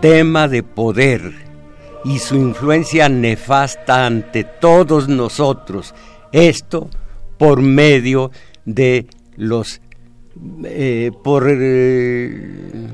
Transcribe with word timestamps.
Tema 0.00 0.48
de 0.48 0.62
poder 0.62 1.32
y 2.04 2.18
su 2.18 2.36
influencia 2.36 3.08
nefasta 3.08 4.06
ante 4.06 4.44
todos 4.44 5.08
nosotros. 5.08 5.94
Esto 6.32 6.88
por 7.38 7.60
medio 7.60 8.30
de 8.64 9.06
los 9.36 9.80
eh, 10.64 11.10
por 11.24 11.48
eh, 11.48 12.88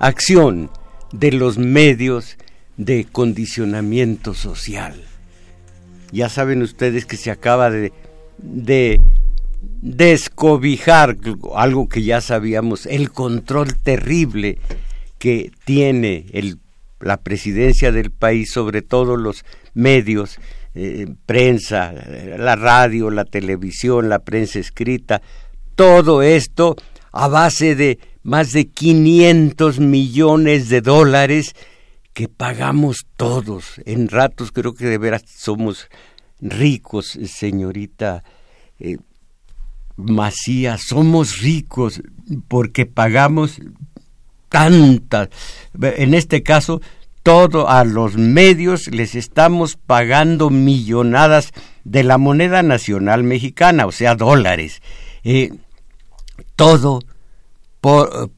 acción 0.00 0.70
de 1.12 1.32
los 1.32 1.58
medios 1.58 2.36
de 2.76 3.06
condicionamiento 3.10 4.34
social. 4.34 5.04
Ya 6.10 6.28
saben 6.28 6.62
ustedes 6.62 7.06
que 7.06 7.16
se 7.16 7.30
acaba 7.30 7.70
de, 7.70 7.92
de 8.38 9.00
descobijar 9.82 11.16
algo 11.54 11.88
que 11.88 12.02
ya 12.02 12.20
sabíamos, 12.20 12.86
el 12.86 13.10
control 13.10 13.74
terrible 13.74 14.58
que 15.18 15.50
tiene 15.64 16.26
el, 16.32 16.58
la 17.00 17.18
presidencia 17.18 17.92
del 17.92 18.10
país 18.10 18.50
sobre 18.52 18.82
todos 18.82 19.18
los 19.18 19.44
medios, 19.74 20.38
eh, 20.74 21.06
prensa, 21.26 21.92
la 21.92 22.56
radio, 22.56 23.10
la 23.10 23.24
televisión, 23.24 24.08
la 24.08 24.20
prensa 24.20 24.58
escrita, 24.58 25.22
todo 25.74 26.22
esto 26.22 26.76
a 27.12 27.28
base 27.28 27.74
de 27.74 27.98
más 28.22 28.52
de 28.52 28.68
500 28.68 29.80
millones 29.80 30.68
de 30.68 30.80
dólares 30.80 31.54
que 32.12 32.28
pagamos 32.28 33.06
todos. 33.16 33.80
En 33.86 34.08
ratos 34.08 34.52
creo 34.52 34.74
que 34.74 34.86
de 34.86 34.98
veras 34.98 35.22
somos 35.26 35.88
ricos, 36.40 37.18
señorita 37.26 38.24
eh, 38.78 38.98
Macías, 39.96 40.82
somos 40.88 41.38
ricos 41.38 42.02
porque 42.46 42.86
pagamos 42.86 43.60
tantas. 44.48 45.28
En 45.80 46.14
este 46.14 46.42
caso, 46.42 46.80
todo 47.22 47.68
a 47.68 47.84
los 47.84 48.16
medios 48.16 48.88
les 48.88 49.14
estamos 49.14 49.76
pagando 49.76 50.50
millonadas 50.50 51.52
de 51.84 52.02
la 52.02 52.18
moneda 52.18 52.62
nacional 52.62 53.22
mexicana, 53.22 53.86
o 53.86 53.92
sea, 53.92 54.14
dólares. 54.14 54.82
Eh, 55.24 55.52
todo 56.56 57.00
por, 57.80 58.30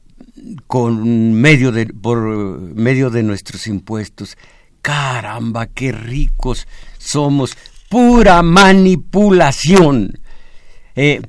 con 0.67 1.33
medio 1.33 1.71
de, 1.71 1.87
por 1.87 2.19
medio 2.19 3.09
de 3.09 3.23
nuestros 3.23 3.67
impuestos. 3.67 4.37
Caramba, 4.81 5.67
qué 5.67 5.91
ricos 5.91 6.67
somos. 6.97 7.55
Pura 7.89 8.41
manipulación. 8.41 10.19
Eh, 10.95 11.21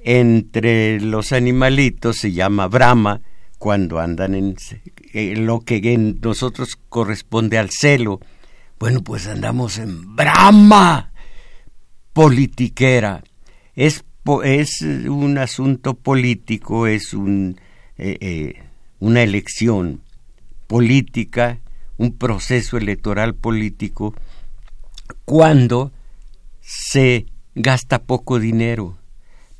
entre 0.00 1.00
los 1.00 1.32
animalitos 1.32 2.16
se 2.16 2.32
llama 2.32 2.68
Brahma 2.68 3.20
cuando 3.64 3.98
andan 3.98 4.34
en, 4.34 5.46
lo 5.46 5.60
que 5.60 5.94
en 5.94 6.20
nosotros 6.20 6.76
corresponde 6.90 7.56
al 7.56 7.70
celo. 7.70 8.20
Bueno, 8.78 9.00
pues 9.00 9.26
andamos 9.26 9.78
en 9.78 10.14
brama 10.14 11.14
politiquera. 12.12 13.24
Es, 13.74 14.04
es 14.44 14.82
un 14.82 15.38
asunto 15.38 15.94
político, 15.94 16.86
es 16.86 17.14
un, 17.14 17.58
eh, 17.96 18.18
eh, 18.20 18.62
una 19.00 19.22
elección 19.22 20.02
política, 20.66 21.58
un 21.96 22.18
proceso 22.18 22.76
electoral 22.76 23.34
político, 23.34 24.14
cuando 25.24 25.90
se 26.60 27.24
gasta 27.54 28.02
poco 28.02 28.38
dinero. 28.38 28.98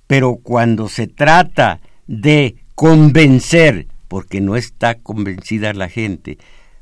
Pero 0.06 0.36
cuando 0.42 0.91
se 0.91 1.06
trata 1.06 1.81
de 2.06 2.56
convencer 2.75 3.86
porque 4.14 4.41
no 4.41 4.54
está 4.54 4.94
convencida 4.94 5.72
la 5.72 5.88
gente, 5.88 6.38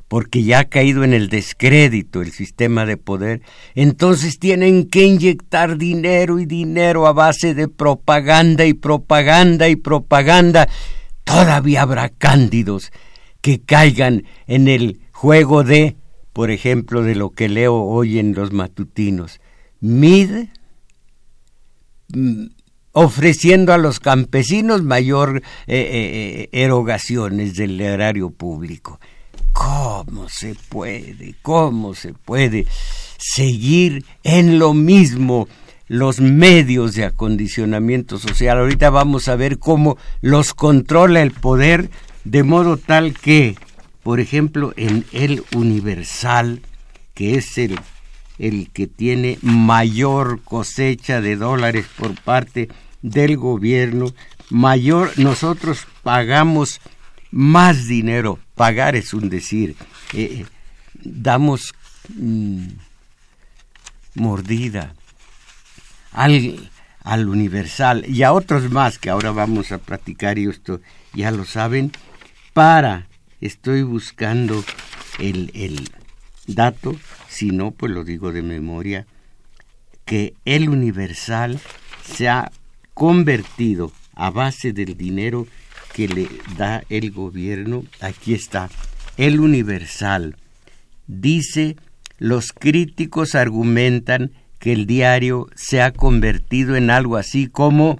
porque 0.06 0.42
ya 0.42 0.58
ha 0.58 0.64
caído 0.66 1.02
en 1.02 1.14
el 1.14 1.30
descrédito 1.30 2.20
el 2.20 2.30
sistema 2.30 2.84
de 2.84 2.98
poder, 2.98 3.40
entonces 3.74 4.38
tienen 4.38 4.86
que 4.86 5.06
inyectar 5.06 5.78
dinero 5.78 6.40
y 6.40 6.44
dinero 6.44 7.06
a 7.06 7.14
base 7.14 7.54
de 7.54 7.68
propaganda 7.68 8.66
y 8.66 8.74
propaganda 8.74 9.70
y 9.70 9.76
propaganda. 9.76 10.68
Todavía 11.24 11.80
habrá 11.80 12.10
cándidos 12.10 12.92
que 13.40 13.62
caigan 13.62 14.24
en 14.46 14.68
el 14.68 15.00
juego 15.12 15.64
de, 15.64 15.96
por 16.34 16.50
ejemplo, 16.50 17.02
de 17.02 17.14
lo 17.14 17.30
que 17.30 17.48
leo 17.48 17.76
hoy 17.76 18.18
en 18.18 18.34
los 18.34 18.52
matutinos. 18.52 19.40
Mid 19.80 20.48
ofreciendo 22.92 23.72
a 23.72 23.78
los 23.78 24.00
campesinos 24.00 24.82
mayor 24.82 25.38
eh, 25.38 25.42
eh, 25.66 26.48
eh, 26.52 26.64
erogaciones 26.64 27.56
del 27.56 27.80
erario 27.80 28.30
público. 28.30 29.00
¿Cómo 29.52 30.28
se 30.28 30.54
puede? 30.68 31.34
¿Cómo 31.42 31.94
se 31.94 32.14
puede 32.14 32.66
seguir 33.18 34.04
en 34.22 34.58
lo 34.58 34.74
mismo 34.74 35.48
los 35.88 36.20
medios 36.20 36.94
de 36.94 37.04
acondicionamiento 37.04 38.18
social? 38.18 38.58
Ahorita 38.58 38.90
vamos 38.90 39.28
a 39.28 39.36
ver 39.36 39.58
cómo 39.58 39.98
los 40.20 40.54
controla 40.54 41.22
el 41.22 41.32
poder 41.32 41.90
de 42.24 42.42
modo 42.42 42.76
tal 42.76 43.14
que, 43.14 43.56
por 44.02 44.20
ejemplo, 44.20 44.72
en 44.76 45.04
el 45.12 45.44
universal, 45.54 46.62
que 47.14 47.36
es 47.36 47.58
el 47.58 47.78
el 48.42 48.70
que 48.72 48.88
tiene 48.88 49.38
mayor 49.40 50.42
cosecha 50.42 51.20
de 51.20 51.36
dólares 51.36 51.86
por 51.96 52.20
parte 52.20 52.68
del 53.00 53.36
gobierno, 53.36 54.12
mayor 54.50 55.16
nosotros 55.16 55.86
pagamos 56.02 56.80
más 57.30 57.86
dinero, 57.86 58.40
pagar 58.56 58.96
es 58.96 59.14
un 59.14 59.28
decir, 59.28 59.76
eh, 60.12 60.44
damos 61.04 61.72
mm, 62.16 62.66
mordida 64.16 64.96
al, 66.10 66.68
al 67.04 67.28
universal 67.28 68.04
y 68.08 68.24
a 68.24 68.32
otros 68.32 68.72
más 68.72 68.98
que 68.98 69.08
ahora 69.08 69.30
vamos 69.30 69.70
a 69.70 69.78
platicar 69.78 70.36
y 70.40 70.48
esto 70.48 70.80
ya 71.14 71.30
lo 71.30 71.44
saben, 71.44 71.92
para, 72.52 73.06
estoy 73.40 73.84
buscando 73.84 74.64
el, 75.20 75.52
el 75.54 75.88
dato, 76.48 76.96
si 77.32 77.50
no, 77.50 77.70
pues 77.70 77.90
lo 77.90 78.04
digo 78.04 78.30
de 78.30 78.42
memoria, 78.42 79.06
que 80.04 80.34
el 80.44 80.68
universal 80.68 81.58
se 82.04 82.28
ha 82.28 82.52
convertido 82.92 83.90
a 84.14 84.30
base 84.30 84.72
del 84.72 84.96
dinero 84.96 85.46
que 85.94 86.08
le 86.08 86.28
da 86.58 86.84
el 86.90 87.10
gobierno. 87.10 87.84
Aquí 88.00 88.34
está, 88.34 88.68
el 89.16 89.40
universal. 89.40 90.36
Dice, 91.06 91.76
los 92.18 92.52
críticos 92.52 93.34
argumentan 93.34 94.32
que 94.58 94.72
el 94.72 94.86
diario 94.86 95.48
se 95.56 95.80
ha 95.80 95.90
convertido 95.90 96.76
en 96.76 96.90
algo 96.90 97.16
así 97.16 97.46
como 97.46 97.98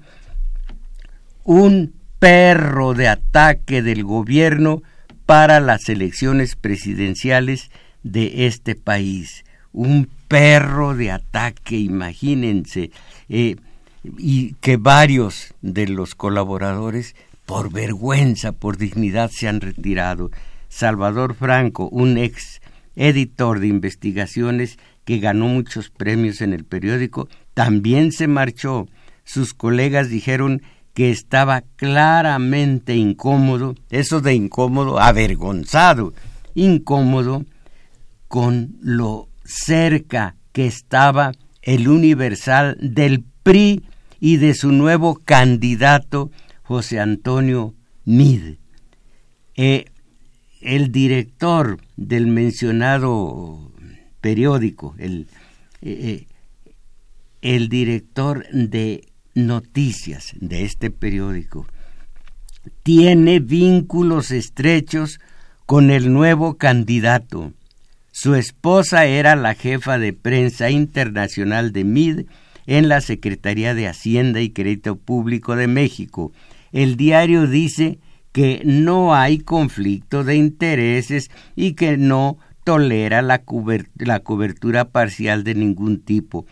un 1.44 1.94
perro 2.18 2.92
de 2.92 3.08
ataque 3.08 3.82
del 3.82 4.04
gobierno 4.04 4.82
para 5.24 5.58
las 5.60 5.88
elecciones 5.88 6.54
presidenciales 6.54 7.70
de 8.02 8.46
este 8.46 8.74
país. 8.74 9.44
Un 9.72 10.08
perro 10.28 10.94
de 10.94 11.10
ataque, 11.10 11.76
imagínense. 11.76 12.90
Eh, 13.28 13.56
y 14.18 14.54
que 14.54 14.76
varios 14.76 15.54
de 15.62 15.86
los 15.88 16.14
colaboradores, 16.14 17.14
por 17.46 17.72
vergüenza, 17.72 18.52
por 18.52 18.76
dignidad, 18.76 19.30
se 19.30 19.48
han 19.48 19.60
retirado. 19.60 20.30
Salvador 20.68 21.34
Franco, 21.34 21.88
un 21.88 22.18
ex 22.18 22.60
editor 22.96 23.60
de 23.60 23.68
investigaciones 23.68 24.78
que 25.04 25.18
ganó 25.18 25.48
muchos 25.48 25.90
premios 25.90 26.40
en 26.40 26.52
el 26.52 26.64
periódico, 26.64 27.28
también 27.54 28.12
se 28.12 28.26
marchó. 28.26 28.88
Sus 29.24 29.54
colegas 29.54 30.08
dijeron 30.08 30.62
que 30.94 31.10
estaba 31.10 31.62
claramente 31.76 32.96
incómodo, 32.96 33.74
eso 33.90 34.20
de 34.20 34.34
incómodo, 34.34 35.00
avergonzado, 35.00 36.12
incómodo 36.54 37.44
con 38.32 38.78
lo 38.80 39.28
cerca 39.44 40.36
que 40.52 40.66
estaba 40.66 41.32
el 41.60 41.86
Universal 41.86 42.78
del 42.80 43.24
PRI 43.42 43.84
y 44.20 44.38
de 44.38 44.54
su 44.54 44.72
nuevo 44.72 45.16
candidato 45.16 46.30
José 46.62 46.98
Antonio 46.98 47.74
Mid. 48.06 48.56
Eh, 49.54 49.84
el 50.62 50.90
director 50.90 51.78
del 51.98 52.26
mencionado 52.26 53.70
periódico, 54.22 54.94
el, 54.96 55.26
eh, 55.82 55.90
eh, 55.92 56.26
el 57.42 57.68
director 57.68 58.46
de 58.50 59.08
noticias 59.34 60.32
de 60.40 60.64
este 60.64 60.90
periódico, 60.90 61.66
tiene 62.82 63.40
vínculos 63.40 64.30
estrechos 64.30 65.20
con 65.66 65.90
el 65.90 66.14
nuevo 66.14 66.56
candidato. 66.56 67.52
Su 68.22 68.36
esposa 68.36 69.06
era 69.06 69.34
la 69.34 69.56
jefa 69.56 69.98
de 69.98 70.12
prensa 70.12 70.70
internacional 70.70 71.72
de 71.72 71.82
MID 71.82 72.26
en 72.68 72.88
la 72.88 73.00
Secretaría 73.00 73.74
de 73.74 73.88
Hacienda 73.88 74.40
y 74.40 74.50
Crédito 74.50 74.94
Público 74.94 75.56
de 75.56 75.66
México. 75.66 76.30
El 76.70 76.96
diario 76.96 77.48
dice 77.48 77.98
que 78.30 78.62
no 78.64 79.12
hay 79.12 79.40
conflicto 79.40 80.22
de 80.22 80.36
intereses 80.36 81.32
y 81.56 81.72
que 81.72 81.96
no 81.96 82.38
tolera 82.62 83.22
la, 83.22 83.42
cobertura 83.42 84.84
parcial 84.84 85.42
de 85.42 85.56
ningún 85.56 86.00
tipo. 86.00 86.46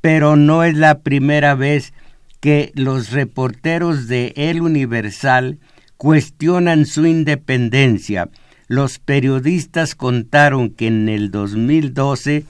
Pero 0.00 0.36
no 0.36 0.64
es 0.64 0.74
la 0.74 1.00
primera 1.00 1.54
vez 1.54 1.92
que 2.40 2.72
los 2.74 3.10
reporteros 3.10 4.08
de 4.08 4.32
El 4.36 4.62
Universal 4.62 5.58
cuestionan 5.98 6.86
su 6.86 7.04
independencia. 7.04 8.30
Los 8.70 9.00
periodistas 9.00 9.96
contaron 9.96 10.70
que 10.70 10.86
en 10.86 11.08
el 11.08 11.32
2012, 11.32 12.44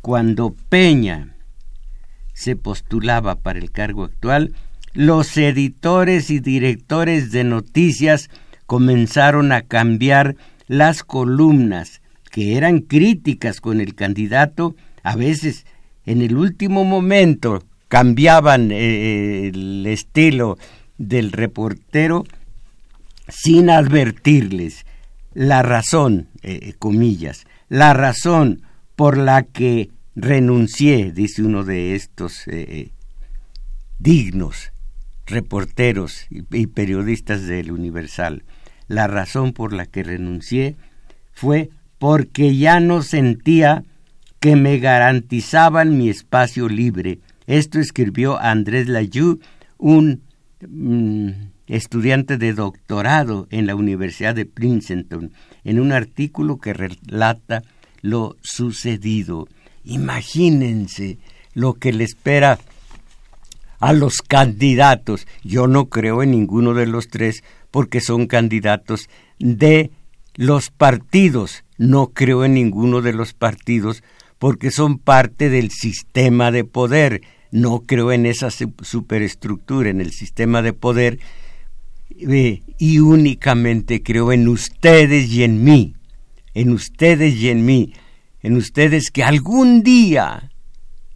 cuando 0.00 0.54
Peña 0.70 1.36
se 2.32 2.56
postulaba 2.56 3.34
para 3.34 3.58
el 3.58 3.70
cargo 3.70 4.04
actual, 4.04 4.54
los 4.94 5.36
editores 5.36 6.30
y 6.30 6.40
directores 6.40 7.30
de 7.30 7.44
noticias 7.44 8.30
comenzaron 8.64 9.52
a 9.52 9.60
cambiar 9.60 10.36
las 10.66 11.04
columnas 11.04 12.00
que 12.32 12.56
eran 12.56 12.78
críticas 12.78 13.60
con 13.60 13.82
el 13.82 13.94
candidato, 13.94 14.76
a 15.02 15.14
veces 15.14 15.66
en 16.06 16.22
el 16.22 16.38
último 16.38 16.84
momento 16.84 17.62
cambiaban 17.88 18.70
eh, 18.72 19.48
el 19.48 19.84
estilo 19.86 20.56
del 20.96 21.32
reportero 21.32 22.24
sin 23.28 23.68
advertirles 23.68 24.85
la 25.36 25.60
razón, 25.62 26.28
eh, 26.42 26.72
comillas, 26.78 27.44
la 27.68 27.92
razón 27.92 28.62
por 28.94 29.18
la 29.18 29.42
que 29.42 29.90
renuncié, 30.14 31.12
dice 31.12 31.42
uno 31.42 31.62
de 31.62 31.94
estos 31.94 32.48
eh, 32.48 32.92
dignos 33.98 34.72
reporteros 35.26 36.26
y 36.30 36.68
periodistas 36.68 37.46
del 37.46 37.70
Universal, 37.70 38.44
la 38.88 39.08
razón 39.08 39.52
por 39.52 39.74
la 39.74 39.84
que 39.84 40.04
renuncié 40.04 40.76
fue 41.32 41.68
porque 41.98 42.56
ya 42.56 42.80
no 42.80 43.02
sentía 43.02 43.84
que 44.40 44.56
me 44.56 44.78
garantizaban 44.78 45.98
mi 45.98 46.08
espacio 46.08 46.66
libre. 46.66 47.18
Esto 47.46 47.78
escribió 47.78 48.40
Andrés 48.40 48.88
Layou, 48.88 49.40
un 49.76 50.22
mm, 50.66 51.55
estudiante 51.66 52.36
de 52.36 52.52
doctorado 52.52 53.46
en 53.50 53.66
la 53.66 53.74
Universidad 53.74 54.34
de 54.34 54.46
Princeton, 54.46 55.32
en 55.64 55.80
un 55.80 55.92
artículo 55.92 56.58
que 56.58 56.72
relata 56.72 57.62
lo 58.02 58.36
sucedido. 58.42 59.48
Imagínense 59.84 61.18
lo 61.54 61.74
que 61.74 61.92
le 61.92 62.04
espera 62.04 62.58
a 63.80 63.92
los 63.92 64.18
candidatos. 64.18 65.26
Yo 65.42 65.66
no 65.66 65.86
creo 65.86 66.22
en 66.22 66.30
ninguno 66.30 66.74
de 66.74 66.86
los 66.86 67.08
tres 67.08 67.42
porque 67.70 68.00
son 68.00 68.26
candidatos 68.26 69.08
de 69.38 69.90
los 70.34 70.70
partidos. 70.70 71.64
No 71.78 72.08
creo 72.08 72.44
en 72.44 72.54
ninguno 72.54 73.02
de 73.02 73.12
los 73.12 73.34
partidos 73.34 74.02
porque 74.38 74.70
son 74.70 74.98
parte 74.98 75.48
del 75.48 75.70
sistema 75.70 76.50
de 76.50 76.64
poder 76.64 77.22
no 77.50 77.80
creo 77.86 78.12
en 78.12 78.26
esa 78.26 78.50
superestructura, 78.50 79.88
en 79.88 80.00
el 80.00 80.12
sistema 80.12 80.62
de 80.62 80.72
poder, 80.72 81.18
y 82.18 82.98
únicamente 82.98 84.02
creo 84.02 84.32
en 84.32 84.48
ustedes 84.48 85.30
y 85.30 85.44
en 85.44 85.62
mí, 85.64 85.94
en 86.54 86.70
ustedes 86.70 87.34
y 87.34 87.50
en 87.50 87.64
mí, 87.64 87.92
en 88.42 88.56
ustedes 88.56 89.10
que 89.10 89.24
algún 89.24 89.82
día 89.82 90.50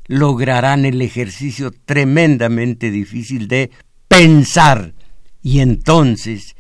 lograrán 0.07 0.85
el 0.85 1.01
ejercicio 1.03 1.71
tremendamente 1.71 2.91
difícil 2.91 3.49
de 3.49 3.71
pensar 4.09 4.95
y 5.43 5.61
entonces 5.61 6.57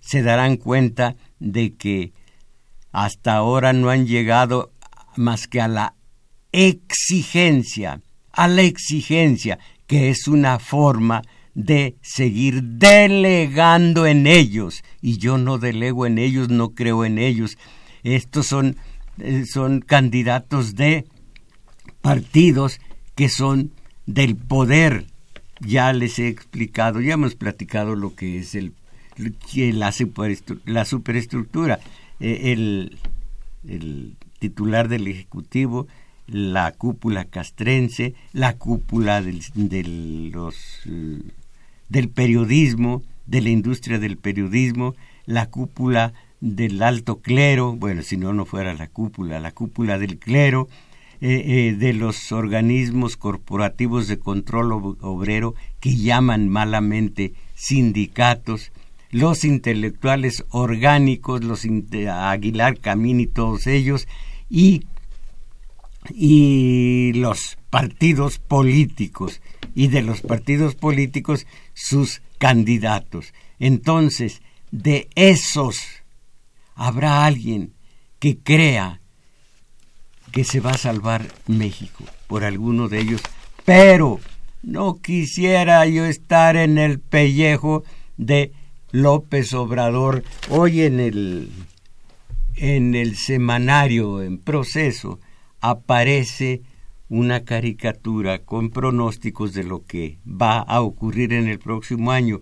se 0.00 0.22
darán 0.22 0.56
cuenta 0.56 1.16
de 1.38 1.74
que 1.74 2.12
hasta 2.92 3.34
ahora 3.34 3.72
no 3.72 3.90
han 3.90 4.06
llegado 4.06 4.72
más 5.16 5.46
que 5.46 5.60
a 5.60 5.68
la 5.68 5.94
exigencia 6.52 8.00
a 8.38 8.46
la 8.46 8.62
exigencia, 8.62 9.58
que 9.88 10.10
es 10.10 10.28
una 10.28 10.60
forma 10.60 11.22
de 11.22 11.28
seguir 12.02 12.62
delegando 12.62 14.06
en 14.06 14.26
ellos. 14.26 14.82
Y 15.00 15.18
yo 15.18 15.38
no 15.38 15.58
delego 15.58 16.06
en 16.06 16.18
ellos, 16.18 16.48
no 16.48 16.70
creo 16.70 17.04
en 17.04 17.18
ellos. 17.18 17.58
Estos 18.02 18.46
son, 18.46 18.76
eh, 19.18 19.44
son 19.46 19.80
candidatos 19.80 20.74
de 20.76 21.04
partidos 22.00 22.80
que 23.14 23.28
son 23.28 23.72
del 24.06 24.36
poder. 24.36 25.06
Ya 25.60 25.92
les 25.92 26.18
he 26.18 26.28
explicado, 26.28 27.00
ya 27.00 27.14
hemos 27.14 27.34
platicado 27.34 27.96
lo 27.96 28.14
que 28.14 28.38
es 28.38 28.54
el, 28.54 28.72
la, 29.16 29.92
la 30.64 30.84
superestructura. 30.84 31.80
Eh, 32.20 32.52
el, 32.52 32.98
el 33.68 34.16
titular 34.38 34.88
del 34.88 35.08
Ejecutivo 35.08 35.88
la 36.28 36.72
cúpula 36.72 37.24
castrense, 37.24 38.14
la 38.32 38.56
cúpula 38.56 39.22
del, 39.22 40.30
los, 40.30 40.56
eh, 40.86 41.20
del 41.88 42.08
periodismo, 42.08 43.02
de 43.26 43.42
la 43.42 43.50
industria 43.50 43.98
del 43.98 44.16
periodismo, 44.16 44.94
la 45.26 45.50
cúpula 45.50 46.14
del 46.40 46.82
alto 46.82 47.20
clero, 47.20 47.74
bueno, 47.74 48.02
si 48.02 48.16
no, 48.16 48.32
no 48.32 48.44
fuera 48.44 48.74
la 48.74 48.88
cúpula, 48.88 49.40
la 49.40 49.52
cúpula 49.52 49.98
del 49.98 50.18
clero, 50.18 50.68
eh, 51.20 51.42
eh, 51.46 51.76
de 51.76 51.94
los 51.94 52.30
organismos 52.30 53.16
corporativos 53.16 54.06
de 54.06 54.20
control 54.20 54.72
obrero 55.00 55.54
que 55.80 55.96
llaman 55.96 56.48
malamente 56.48 57.32
sindicatos, 57.54 58.70
los 59.10 59.44
intelectuales 59.44 60.44
orgánicos, 60.50 61.42
los 61.42 61.66
Aguilar 62.08 62.78
Camín 62.78 63.18
y 63.18 63.26
todos 63.26 63.66
ellos, 63.66 64.06
y 64.48 64.84
y 66.10 67.12
los 67.14 67.56
partidos 67.70 68.38
políticos 68.38 69.40
y 69.74 69.88
de 69.88 70.02
los 70.02 70.20
partidos 70.22 70.74
políticos 70.74 71.46
sus 71.74 72.22
candidatos. 72.38 73.32
Entonces, 73.58 74.42
de 74.70 75.08
esos 75.14 75.78
habrá 76.74 77.24
alguien 77.24 77.72
que 78.18 78.38
crea 78.38 79.00
que 80.32 80.44
se 80.44 80.60
va 80.60 80.72
a 80.72 80.78
salvar 80.78 81.26
México 81.46 82.04
por 82.26 82.44
alguno 82.44 82.88
de 82.88 83.00
ellos, 83.00 83.22
pero 83.64 84.20
no 84.62 85.00
quisiera 85.00 85.86
yo 85.86 86.04
estar 86.04 86.56
en 86.56 86.78
el 86.78 87.00
pellejo 87.00 87.84
de 88.16 88.52
López 88.90 89.54
Obrador 89.54 90.24
hoy 90.48 90.82
en 90.82 91.00
el 91.00 91.50
en 92.56 92.94
el 92.96 93.16
semanario 93.16 94.22
en 94.22 94.38
proceso 94.38 95.20
aparece 95.60 96.62
una 97.08 97.44
caricatura 97.44 98.40
con 98.40 98.70
pronósticos 98.70 99.54
de 99.54 99.64
lo 99.64 99.84
que 99.84 100.18
va 100.26 100.58
a 100.58 100.80
ocurrir 100.82 101.32
en 101.32 101.48
el 101.48 101.58
próximo 101.58 102.12
año. 102.12 102.40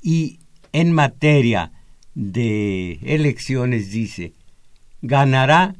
Y 0.00 0.38
en 0.72 0.92
materia 0.92 1.72
de 2.14 2.98
elecciones 3.02 3.90
dice 3.90 4.32
ganará 5.02 5.76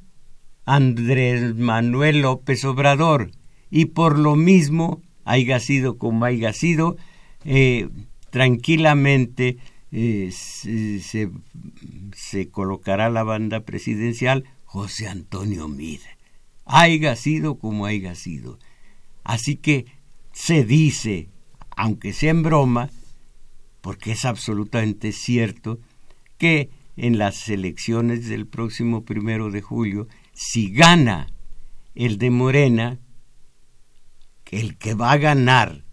Andrés 0.64 1.54
Manuel 1.56 2.22
López 2.22 2.64
Obrador. 2.64 3.30
Y 3.70 3.86
por 3.86 4.18
lo 4.18 4.36
mismo 4.36 5.02
haya 5.24 5.60
sido 5.60 5.98
como 5.98 6.24
haya 6.24 6.52
sido 6.52 6.96
eh, 7.44 7.88
tranquilamente 8.30 9.58
eh, 9.92 10.30
se, 10.32 11.30
se, 12.14 12.48
colocará 12.50 13.08
la 13.08 13.22
banda 13.22 13.60
presidencial 13.60 14.44
José 14.64 15.08
Antonio 15.08 15.68
Mide 15.68 16.17
haya 16.68 17.16
sido 17.16 17.58
como 17.58 17.86
haya 17.86 18.14
sido. 18.14 18.58
Así 19.24 19.56
que 19.56 19.86
se 20.32 20.64
dice, 20.64 21.28
aunque 21.76 22.12
sea 22.12 22.30
en 22.30 22.42
broma, 22.42 22.90
porque 23.80 24.12
es 24.12 24.24
absolutamente 24.24 25.12
cierto, 25.12 25.80
que 26.36 26.70
en 26.96 27.18
las 27.18 27.48
elecciones 27.48 28.28
del 28.28 28.46
próximo 28.46 29.04
primero 29.04 29.50
de 29.50 29.62
julio, 29.62 30.08
si 30.32 30.70
gana 30.70 31.28
el 31.94 32.18
de 32.18 32.30
Morena, 32.30 32.98
el 34.50 34.76
que 34.76 34.94
va 34.94 35.12
a 35.12 35.18
ganar, 35.18 35.84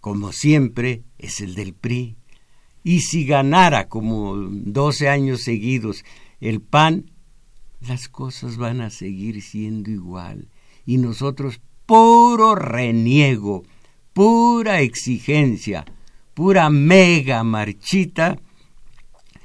como 0.00 0.32
siempre, 0.32 1.02
es 1.18 1.40
el 1.40 1.54
del 1.54 1.74
PRI. 1.74 2.16
Y 2.84 3.00
si 3.00 3.24
ganara, 3.24 3.88
como 3.88 4.36
12 4.36 5.08
años 5.08 5.42
seguidos, 5.42 6.04
el 6.40 6.60
pan, 6.60 7.11
las 7.86 8.08
cosas 8.08 8.56
van 8.56 8.80
a 8.80 8.90
seguir 8.90 9.42
siendo 9.42 9.90
igual. 9.90 10.48
Y 10.86 10.98
nosotros 10.98 11.60
puro 11.86 12.54
reniego, 12.54 13.64
pura 14.12 14.80
exigencia, 14.80 15.84
pura 16.34 16.70
mega 16.70 17.44
marchita 17.44 18.38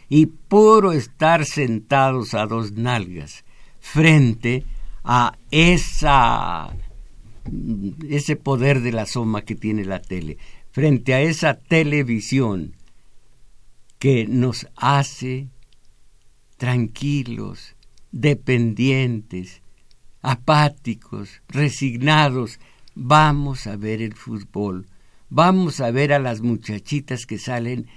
y 0.10 0.28
puro 0.28 0.94
estar 0.94 1.46
sentados 1.46 2.34
a 2.34 2.46
dos 2.46 2.74
nalgas 2.74 3.44
frente 3.80 4.64
a 5.04 5.38
esa 5.52 6.76
ese 8.10 8.36
poder 8.36 8.82
de 8.82 8.92
la 8.92 9.06
soma 9.06 9.44
que 9.44 9.56
tiene 9.56 9.86
la 9.86 10.02
tele, 10.02 10.38
frente 10.72 11.14
a 11.14 11.22
esa 11.22 11.54
televisión 11.54 12.74
que 14.00 14.28
nos 14.28 14.68
hace 14.76 15.48
tranquilos, 16.58 17.77
dependientes, 18.12 19.62
apáticos, 20.22 21.42
resignados, 21.48 22.60
vamos 22.96 23.68
a 23.68 23.76
ver 23.76 24.02
el 24.02 24.14
fútbol, 24.14 24.88
vamos 25.30 25.82
a 25.82 25.92
ver 25.92 26.14
a 26.14 26.20
las 26.20 26.42
muchachitas 26.42 27.26
que 27.26 27.38
salen 27.38 27.88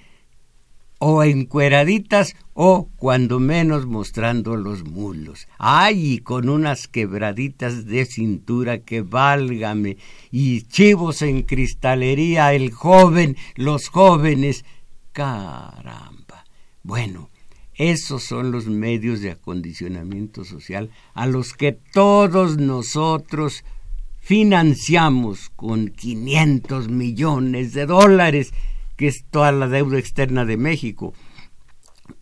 o 1.02 1.24
encueraditas 1.24 2.36
o 2.52 2.90
cuando 2.96 3.40
menos 3.40 3.86
mostrando 3.86 4.56
los 4.56 4.84
mulos. 4.84 5.48
Ay, 5.58 6.12
y 6.12 6.18
con 6.18 6.50
unas 6.50 6.88
quebraditas 6.88 7.86
de 7.86 8.04
cintura 8.04 8.80
que 8.80 9.00
válgame, 9.00 9.96
y 10.30 10.60
chivos 10.62 11.22
en 11.22 11.42
cristalería, 11.42 12.52
el 12.52 12.70
joven, 12.70 13.36
los 13.56 13.88
jóvenes. 13.88 14.66
Caramba. 15.12 16.44
Bueno, 16.82 17.29
esos 17.80 18.24
son 18.24 18.50
los 18.50 18.66
medios 18.66 19.22
de 19.22 19.30
acondicionamiento 19.30 20.44
social 20.44 20.90
a 21.14 21.26
los 21.26 21.54
que 21.54 21.72
todos 21.72 22.58
nosotros 22.58 23.64
financiamos 24.20 25.48
con 25.56 25.88
500 25.88 26.88
millones 26.90 27.72
de 27.72 27.86
dólares, 27.86 28.52
que 28.98 29.06
es 29.06 29.24
toda 29.30 29.50
la 29.52 29.66
deuda 29.66 29.98
externa 29.98 30.44
de 30.44 30.58
México, 30.58 31.14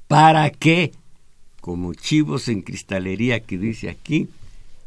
para 0.06 0.50
que, 0.50 0.92
como 1.60 1.92
chivos 1.92 2.46
en 2.46 2.62
cristalería 2.62 3.40
que 3.40 3.58
dice 3.58 3.90
aquí, 3.90 4.28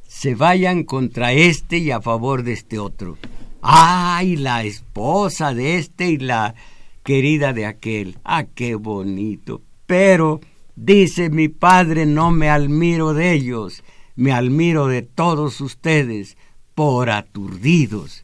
se 0.08 0.36
vayan 0.36 0.86
contra 0.86 1.34
este 1.34 1.80
y 1.80 1.92
a 1.92 2.00
favor 2.00 2.44
de 2.44 2.54
este 2.54 2.80
otro. 2.80 3.18
¡Ay, 3.62 4.38
la 4.38 4.64
esposa 4.64 5.54
de 5.54 5.80
este 5.80 6.12
y 6.12 6.18
la 6.18 6.56
querida 7.04 7.52
de 7.52 7.66
aquel! 7.66 8.20
¡Ah, 8.24 8.46
qué 8.46 8.76
bonito! 8.76 9.62
Pero 9.86 10.40
Dice 10.84 11.30
mi 11.30 11.48
padre, 11.48 12.08
no 12.08 12.32
me 12.32 12.50
admiro 12.50 13.14
de 13.14 13.34
ellos, 13.34 13.84
me 14.16 14.32
admiro 14.32 14.88
de 14.88 15.04
todos 15.04 15.62
ustedes, 15.62 16.38
por 16.74 17.12
aturdidos, 17.12 18.24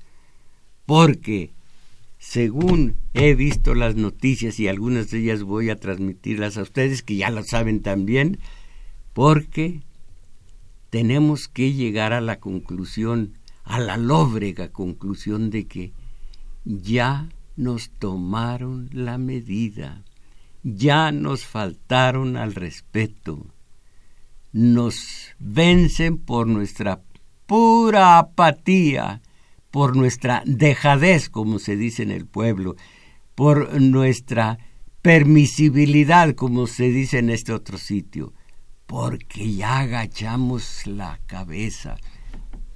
porque, 0.87 1.51
según 2.17 2.95
he 3.13 3.35
visto 3.35 3.75
las 3.75 3.95
noticias 3.95 4.59
y 4.59 4.67
algunas 4.67 5.11
de 5.11 5.19
ellas 5.19 5.43
voy 5.43 5.69
a 5.69 5.75
transmitirlas 5.75 6.57
a 6.57 6.63
ustedes, 6.63 7.03
que 7.03 7.17
ya 7.17 7.29
lo 7.29 7.43
saben 7.43 7.83
también, 7.83 8.39
porque 9.13 9.83
tenemos 10.89 11.47
que 11.47 11.73
llegar 11.73 12.11
a 12.11 12.21
la 12.21 12.39
conclusión, 12.39 13.33
a 13.65 13.77
la 13.77 13.97
lóbrega 13.97 14.69
conclusión 14.69 15.51
de 15.51 15.67
que 15.67 15.91
ya 16.65 17.29
nos 17.55 17.91
tomaron 17.91 18.89
la 18.93 19.19
medida 19.19 20.03
ya 20.75 21.13
nos 21.13 21.45
faltaron 21.45 22.35
al 22.35 22.53
respeto, 22.53 23.45
nos 24.51 25.33
vencen 25.39 26.17
por 26.17 26.47
nuestra 26.47 27.01
pura 27.45 28.19
apatía, 28.19 29.21
por 29.71 29.95
nuestra 29.95 30.43
dejadez, 30.45 31.29
como 31.29 31.59
se 31.59 31.77
dice 31.77 32.03
en 32.03 32.11
el 32.11 32.25
pueblo, 32.25 32.75
por 33.33 33.79
nuestra 33.79 34.57
permisibilidad, 35.01 36.35
como 36.35 36.67
se 36.67 36.89
dice 36.89 37.19
en 37.19 37.29
este 37.29 37.53
otro 37.53 37.77
sitio, 37.77 38.33
porque 38.87 39.53
ya 39.53 39.79
agachamos 39.79 40.85
la 40.85 41.19
cabeza, 41.27 41.95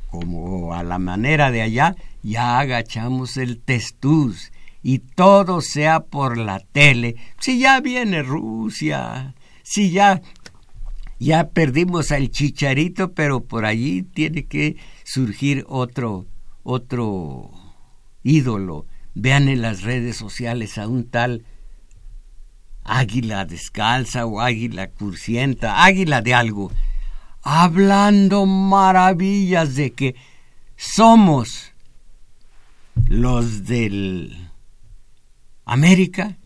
como 0.10 0.74
a 0.74 0.84
la 0.84 0.98
manera 0.98 1.52
de 1.52 1.62
allá, 1.62 1.96
ya 2.24 2.60
agachamos 2.60 3.36
el 3.36 3.60
testuz, 3.60 4.52
y 4.84 5.00
todo 5.00 5.62
sea 5.62 6.02
por 6.02 6.38
la 6.38 6.60
tele. 6.60 7.16
Si 7.40 7.60
ya 7.60 7.80
viene 7.82 8.24
Rusia, 8.24 9.36
si 9.64 9.92
ya 9.92 10.22
ya 11.20 11.50
perdimos 11.50 12.12
al 12.12 12.32
chicharito, 12.32 13.14
pero 13.14 13.44
por 13.44 13.66
allí 13.66 14.02
tiene 14.02 14.48
que 14.48 14.78
surgir 15.04 15.66
otro 15.68 16.26
otro 16.64 17.52
ídolo. 18.24 18.88
Vean 19.14 19.48
en 19.50 19.62
las 19.62 19.84
redes 19.84 20.18
sociales 20.18 20.78
a 20.78 20.88
un 20.88 21.10
tal 21.10 21.46
águila 22.84 23.46
descalza 23.46 24.26
o 24.26 24.42
águila 24.42 24.88
cursienta, 24.90 25.84
águila 25.84 26.22
de 26.22 26.34
algo, 26.34 26.72
hablando 27.44 28.46
maravillas 28.46 29.76
de 29.76 29.92
que 29.92 30.16
somos 30.76 31.74
los 33.08 33.66
del 33.66 34.51
América 35.66 36.38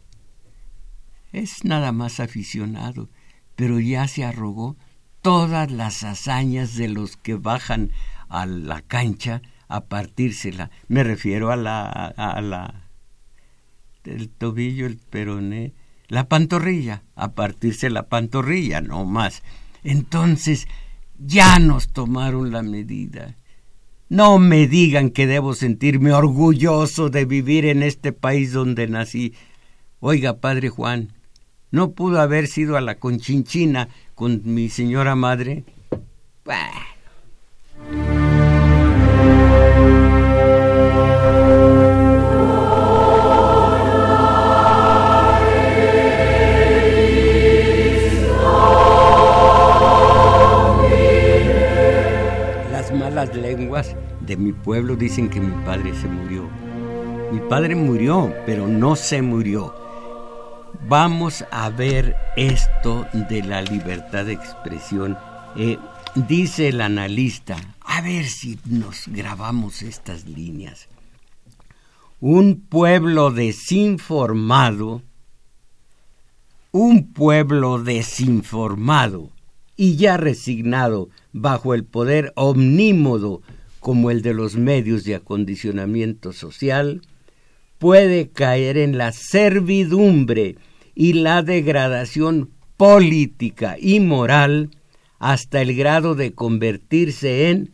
es 1.31 1.63
nada 1.65 1.91
más 1.91 2.19
aficionado, 2.19 3.10
pero 3.55 3.79
ya 3.79 4.07
se 4.07 4.24
arrogó 4.24 4.77
todas 5.22 5.72
las 5.72 6.03
hazañas 6.03 6.75
de 6.75 6.88
los 6.88 7.17
que 7.17 7.36
bajan 7.36 7.91
a 8.29 8.45
la 8.45 8.81
cancha 8.81 9.41
a 9.67 9.86
partírsela. 9.86 10.72
Me 10.88 11.03
refiero 11.03 11.51
a 11.51 11.55
la 11.55 11.86
a 11.86 12.41
la 12.41 12.86
el 14.05 14.29
tobillo, 14.29 14.86
el 14.86 14.98
peroné, 14.98 15.74
la 16.07 16.27
pantorrilla, 16.27 17.03
a 17.15 17.34
partirse 17.34 17.89
la 17.89 18.07
pantorrilla, 18.07 18.81
no 18.81 19.05
más. 19.05 19.41
Entonces, 19.84 20.67
ya 21.17 21.60
nos 21.60 21.91
tomaron 21.91 22.51
la 22.51 22.62
medida. 22.62 23.36
No 24.07 24.38
me 24.38 24.67
digan 24.67 25.09
que 25.09 25.25
debo 25.25 25.55
sentirme 25.55 26.13
orgulloso 26.13 27.09
de 27.09 27.25
vivir 27.25 27.65
en 27.65 27.81
este 27.81 28.13
país 28.13 28.53
donde 28.53 28.88
nací. 28.88 29.33
Oiga, 30.00 30.38
padre 30.39 30.69
Juan, 30.69 31.12
¿no 31.71 31.91
pudo 31.91 32.21
haber 32.21 32.47
sido 32.47 32.77
a 32.77 32.81
la 32.81 33.00
conchinchina 33.00 33.89
con 34.13 34.41
mi 34.45 34.69
señora 34.69 35.15
madre? 35.15 35.63
Lenguas 53.34 53.96
de 54.22 54.36
mi 54.38 54.51
pueblo 54.51 54.96
dicen 54.96 55.29
que 55.29 55.39
mi 55.39 55.53
padre 55.65 55.94
se 55.96 56.08
murió. 56.08 56.50
Mi 57.32 57.39
padre 57.50 57.75
murió, 57.75 58.34
pero 58.46 58.67
no 58.67 58.96
se 58.96 59.22
murió. 59.22 59.74
Vamos 60.88 61.46
a 61.51 61.70
ver 61.70 62.15
esto 62.36 63.08
de 63.29 63.41
la 63.41 63.62
libertad 63.62 64.25
de 64.25 64.34
expresión. 64.34 65.17
Eh, 65.55 65.77
dice 66.27 66.67
el 66.67 66.82
analista, 66.82 67.55
a 67.82 68.01
ver 68.01 68.25
si 68.25 68.60
nos 68.65 69.08
grabamos 69.08 69.82
estas 69.82 70.25
líneas. 70.25 70.88
Un 72.20 72.62
pueblo 72.62 73.32
desinformado, 73.32 75.01
un 76.72 77.13
pueblo 77.13 77.82
desinformado 77.82 79.32
y 79.77 79.96
ya 79.96 80.17
resignado 80.17 81.10
bajo 81.34 81.74
el 81.74 81.84
poder 81.84 82.32
omnímodo 82.36 83.41
como 83.79 84.10
el 84.10 84.22
de 84.22 84.34
los 84.34 84.55
medios 84.55 85.03
de 85.03 85.15
acondicionamiento 85.15 86.34
social, 86.34 87.01
puede 87.77 88.29
caer 88.29 88.77
en 88.77 88.98
la 88.98 89.12
servidumbre 89.12 90.55
y 90.96 91.13
la 91.13 91.44
degradación 91.44 92.50
política 92.77 93.75
y 93.79 94.00
moral 94.00 94.72
hasta 95.20 95.62
el 95.62 95.75
grado 95.75 96.15
de 96.15 96.34
convertirse 96.34 97.50
en 97.50 97.72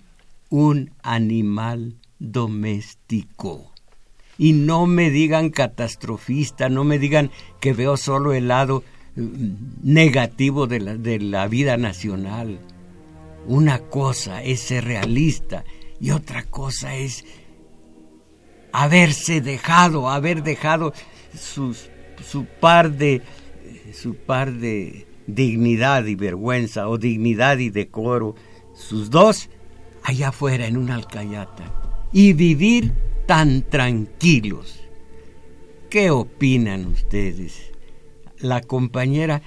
un 0.50 0.92
animal 1.04 1.96
doméstico. 2.20 3.72
Y 4.38 4.54
no 4.54 4.88
me 4.88 5.12
digan 5.12 5.50
catastrofista, 5.50 6.70
no 6.70 6.84
me 6.84 7.00
digan 7.00 7.32
que 7.60 7.74
veo 7.74 7.96
solo 7.96 8.34
el 8.34 8.48
lado 8.48 8.84
negativo 9.16 10.68
de 10.68 10.80
la, 10.80 10.96
de 10.96 11.20
la 11.20 11.48
vida 11.48 11.78
nacional. 11.78 12.60
Una 13.48 13.80
cosa 13.80 14.44
es 14.44 14.60
ser 14.62 14.86
realista 14.86 15.64
y 16.00 16.12
otra 16.12 16.44
cosa 16.44 16.96
es 16.96 17.26
haberse 18.72 19.42
dejado, 19.42 20.10
haber 20.10 20.44
dejado 20.44 20.94
su 21.34 21.76
par 22.60 22.92
de 22.92 23.22
su 23.94 24.16
par 24.16 24.54
de 24.54 25.06
dignidad 25.28 26.06
y 26.06 26.16
vergüenza 26.16 26.88
o 26.88 26.98
dignidad 26.98 27.58
y 27.58 27.70
decoro, 27.70 28.36
sus 28.74 29.10
dos, 29.10 29.50
allá 30.04 30.30
afuera 30.30 30.66
en 30.68 30.78
una 30.78 30.96
alcayata 30.96 32.00
y 32.12 32.34
vivir 32.34 32.94
tan 33.26 33.64
tranquilos. 33.64 34.80
¿Qué 35.90 36.10
opinan 36.10 36.86
ustedes? 36.86 37.71
La 38.42 38.62
compañera, 38.62 39.42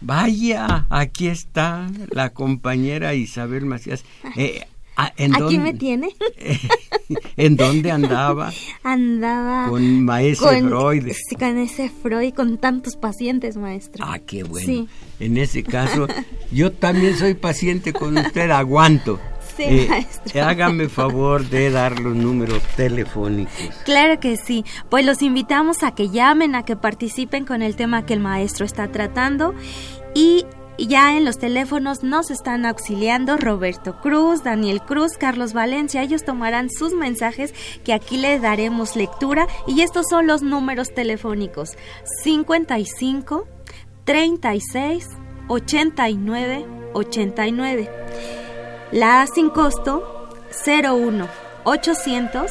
vaya, 0.00 0.86
aquí 0.90 1.28
está 1.28 1.88
la 2.10 2.30
compañera 2.30 3.14
Isabel 3.14 3.64
Macías. 3.66 4.04
Eh, 4.36 4.64
Ah, 5.02 5.14
¿Aquí 5.16 5.58
me 5.58 5.72
tiene? 5.72 6.10
¿En 7.38 7.56
dónde 7.56 7.90
andaba? 7.90 8.52
Andaba 8.82 9.66
con 9.68 10.04
maestro 10.04 10.50
Freud. 10.50 11.12
Sí, 11.12 11.36
con 11.36 11.56
ese 11.56 11.88
Freud, 11.88 12.34
con 12.34 12.58
tantos 12.58 12.96
pacientes, 12.96 13.56
maestro. 13.56 14.04
Ah, 14.06 14.18
qué 14.18 14.42
bueno. 14.42 14.86
En 15.18 15.38
ese 15.38 15.62
caso, 15.62 16.06
yo 16.52 16.72
también 16.72 17.16
soy 17.16 17.32
paciente 17.32 17.94
con 17.94 18.18
usted, 18.18 18.50
aguanto. 18.50 19.18
Sí, 19.68 19.80
eh, 19.80 19.86
maestro. 19.88 20.44
Hágame 20.44 20.88
favor 20.88 21.44
de 21.48 21.70
dar 21.70 21.98
los 22.00 22.14
números 22.14 22.62
telefónicos. 22.76 23.74
Claro 23.84 24.20
que 24.20 24.36
sí. 24.36 24.64
Pues 24.88 25.04
los 25.04 25.22
invitamos 25.22 25.82
a 25.82 25.94
que 25.94 26.08
llamen, 26.08 26.54
a 26.54 26.64
que 26.64 26.76
participen 26.76 27.44
con 27.44 27.62
el 27.62 27.76
tema 27.76 28.06
que 28.06 28.14
el 28.14 28.20
maestro 28.20 28.64
está 28.64 28.90
tratando 28.90 29.54
y 30.14 30.44
ya 30.78 31.16
en 31.16 31.24
los 31.24 31.38
teléfonos 31.38 32.02
nos 32.02 32.30
están 32.30 32.64
auxiliando 32.64 33.36
Roberto 33.36 34.00
Cruz, 34.00 34.42
Daniel 34.42 34.80
Cruz, 34.80 35.12
Carlos 35.18 35.52
Valencia. 35.52 36.02
Ellos 36.02 36.24
tomarán 36.24 36.70
sus 36.70 36.94
mensajes 36.94 37.52
que 37.84 37.92
aquí 37.92 38.16
les 38.16 38.40
daremos 38.40 38.96
lectura 38.96 39.46
y 39.66 39.82
estos 39.82 40.06
son 40.08 40.26
los 40.26 40.42
números 40.42 40.88
telefónicos 40.94 41.76
55 42.22 43.46
36 44.04 45.06
89 45.48 46.66
89. 46.92 47.90
La 48.92 49.24
sin 49.32 49.50
costo 49.50 50.28
01 50.66 51.28
800 51.62 52.46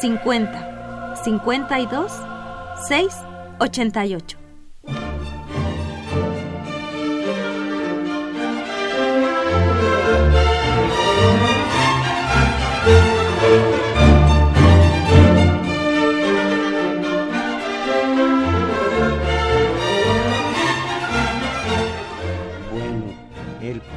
50 0.00 1.16
52 1.24 2.12
6 2.86 3.08
88. 3.58 4.39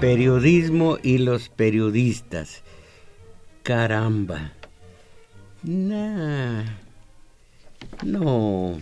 Periodismo 0.04 0.98
y 1.02 1.20
los 1.20 1.48
periodistas. 1.48 2.62
Caramba. 3.64 4.52
no. 8.04 8.82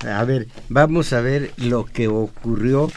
A 0.00 0.24
ver, 0.24 0.48
vamos 0.70 1.12
a 1.12 1.20
ver 1.20 1.52
lo 1.58 1.84
que 1.84 2.08
ocurrió 2.08 2.90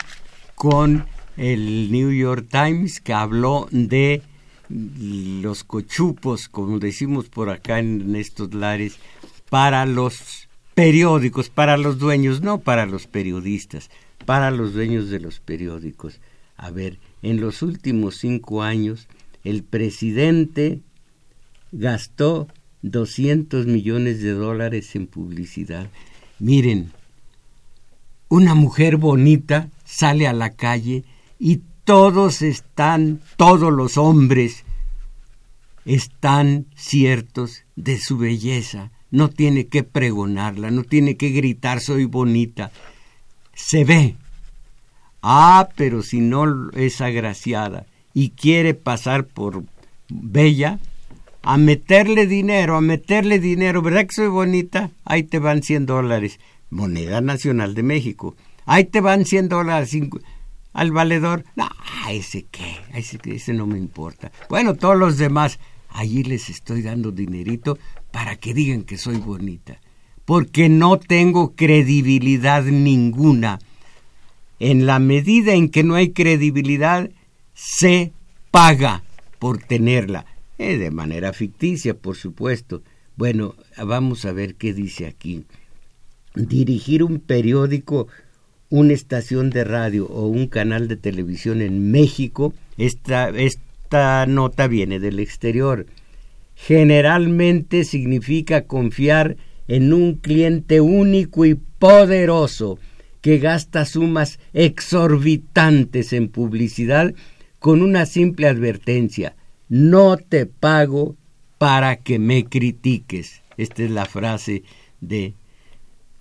con 0.56 1.06
el 1.36 1.92
New 1.92 2.14
York 2.14 2.48
Times 2.50 3.02
que 3.02 3.12
habló 3.12 3.68
de 3.72 4.22
los 4.70 5.66
cochupos, 5.66 6.48
como 6.48 6.80
decimos 6.80 7.28
por 7.28 7.50
acá 7.50 7.80
en 7.80 8.16
estos 8.16 8.54
lares, 8.54 8.98
para 9.50 9.86
los 9.86 10.48
periódicos, 10.74 11.50
para 11.50 11.76
los 11.76 12.00
dueños, 12.00 12.40
no 12.40 12.60
para 12.60 12.86
los 12.86 13.08
periodistas, 13.08 13.90
para 14.26 14.52
los 14.52 14.74
dueños 14.74 15.10
de 15.10 15.20
los 15.20 15.42
periódicos. 15.42 16.22
A 16.58 16.72
ver, 16.72 17.00
en 17.22 17.40
los 17.40 17.62
últimos 17.62 18.18
cinco 18.18 18.64
años 18.64 19.08
el 19.44 19.64
presidente 19.64 20.82
gastó 21.72 22.48
200 22.82 23.68
millones 23.68 24.22
de 24.22 24.32
dólares 24.32 24.96
en 24.96 25.08
publicidad. 25.08 25.90
Miren, 26.40 26.92
una 28.30 28.56
mujer 28.56 28.98
bonita 28.98 29.70
sale 29.86 30.28
a 30.28 30.34
la 30.34 30.56
calle 30.56 31.06
y 31.40 31.62
todos 31.86 32.42
están, 32.42 33.22
todos 33.38 33.72
los 33.72 33.98
hombres 33.98 34.66
están 35.86 36.66
ciertos 36.76 37.64
de 37.76 37.98
su 38.00 38.18
belleza. 38.18 38.92
No 39.10 39.30
tiene 39.30 39.68
que 39.68 39.84
pregonarla, 39.84 40.70
no 40.70 40.84
tiene 40.84 41.16
que 41.16 41.30
gritar 41.30 41.80
soy 41.80 42.04
bonita. 42.04 42.72
Se 43.54 43.86
ve, 43.86 44.18
Ah, 45.22 45.70
pero 45.76 46.04
si 46.04 46.22
no 46.22 46.72
es 46.72 47.02
agraciada 47.02 47.86
y 48.14 48.30
quiere 48.32 48.74
pasar 48.74 49.26
por 49.26 49.64
bella, 50.10 50.80
a 51.44 51.58
meterle 51.58 52.28
dinero, 52.28 52.76
a 52.76 52.82
meterle 52.82 53.40
dinero, 53.40 53.82
¿verdad 53.82 54.06
que 54.06 54.16
soy 54.16 54.28
bonita? 54.28 54.92
Ahí 55.06 55.24
te 55.24 55.40
van 55.40 55.64
100 55.64 55.86
dólares, 55.86 56.40
moneda 56.70 57.22
nacional 57.22 57.74
de 57.74 57.84
México. 57.84 58.36
Ahí 58.66 58.84
te 58.84 59.00
van 59.00 59.26
100 59.26 59.50
dólares 59.50 59.96
al 60.74 60.92
valedor. 60.92 61.46
No, 61.56 61.70
ese 62.10 62.46
qué, 62.52 62.78
ese, 62.94 63.18
ese 63.24 63.54
no 63.54 63.66
me 63.66 63.78
importa. 63.78 64.32
Bueno, 64.50 64.76
todos 64.76 64.98
los 64.98 65.18
demás, 65.18 65.58
allí 65.90 66.24
les 66.24 66.50
estoy 66.50 66.82
dando 66.82 67.12
dinerito 67.12 67.78
para 68.12 68.36
que 68.36 68.54
digan 68.54 68.84
que 68.84 68.98
soy 68.98 69.18
bonita. 69.18 69.80
Porque 70.26 70.68
no 70.68 71.00
tengo 71.00 71.56
credibilidad 71.56 72.64
ninguna 72.64 73.60
en 74.60 74.86
la 74.86 75.00
medida 75.00 75.54
en 75.54 75.70
que 75.70 75.84
no 75.84 75.96
hay 75.96 76.12
credibilidad, 76.12 77.10
se 77.54 78.12
paga 78.52 79.04
por 79.40 79.60
tenerla. 79.60 80.26
Eh, 80.58 80.78
de 80.78 80.90
manera 80.90 81.34
ficticia, 81.34 81.94
por 81.94 82.16
supuesto. 82.16 82.82
Bueno, 83.16 83.56
vamos 83.84 84.26
a 84.26 84.32
ver 84.32 84.56
qué 84.56 84.74
dice 84.74 85.06
aquí. 85.06 85.46
Dirigir 86.34 87.04
un 87.04 87.20
periódico, 87.20 88.08
una 88.70 88.94
estación 88.94 89.50
de 89.52 89.64
radio 89.64 90.08
o 90.08 90.28
un 90.28 90.48
canal 90.48 90.88
de 90.88 90.98
televisión 90.98 91.62
en 91.62 91.92
México, 91.92 92.54
esta, 92.78 93.30
esta 93.30 94.26
nota 94.26 94.68
viene 94.68 95.00
del 95.00 95.20
exterior. 95.20 95.86
Generalmente 96.56 97.84
significa 97.84 98.66
confiar 98.66 99.38
en 99.68 99.94
un 99.94 100.16
cliente 100.16 100.82
único 100.82 101.46
y 101.46 101.56
poderoso 101.56 102.80
que 103.28 103.40
gasta 103.40 103.84
sumas 103.84 104.40
exorbitantes 104.54 106.14
en 106.14 106.30
publicidad 106.30 107.14
con 107.60 107.82
una 107.82 108.06
simple 108.06 108.48
advertencia, 108.48 109.36
no 109.68 110.16
te 110.16 110.46
pago 110.46 111.18
para 111.58 111.98
que 111.98 112.20
me 112.20 112.46
critiques. 112.46 113.42
Esta 113.58 113.84
es 113.84 113.92
la 113.92 114.06
frase 114.06 114.64
de 115.02 115.34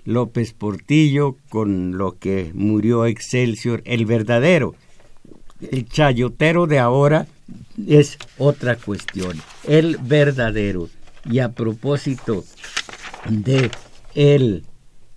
López 0.04 0.52
Portillo 0.52 1.36
con 1.48 1.96
lo 1.96 2.18
que 2.18 2.50
murió 2.54 3.06
Excelsior, 3.06 3.82
el 3.84 4.04
verdadero. 4.04 4.74
El 5.60 5.86
chayotero 5.86 6.66
de 6.66 6.80
ahora 6.80 7.28
es 7.86 8.18
otra 8.36 8.74
cuestión, 8.74 9.40
el 9.62 9.96
verdadero. 9.98 10.88
Y 11.24 11.38
a 11.38 11.52
propósito 11.52 12.44
de 13.28 13.70
el, 14.16 14.64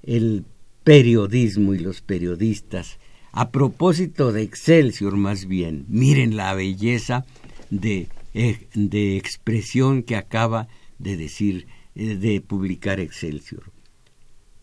el 0.04 0.46
periodismo 0.90 1.76
y 1.76 1.78
los 1.78 2.02
periodistas. 2.02 2.98
A 3.32 3.52
propósito 3.52 4.32
de 4.32 4.42
Excelsior, 4.42 5.18
más 5.18 5.46
bien, 5.46 5.86
miren 5.88 6.36
la 6.36 6.56
belleza 6.56 7.28
de, 7.70 8.08
eh, 8.34 8.68
de 8.74 9.16
expresión 9.16 10.02
que 10.02 10.16
acaba 10.16 10.68
de 10.98 11.16
decir, 11.16 11.68
eh, 11.94 12.16
de 12.16 12.42
publicar 12.42 13.00
Excelsior. 13.00 13.66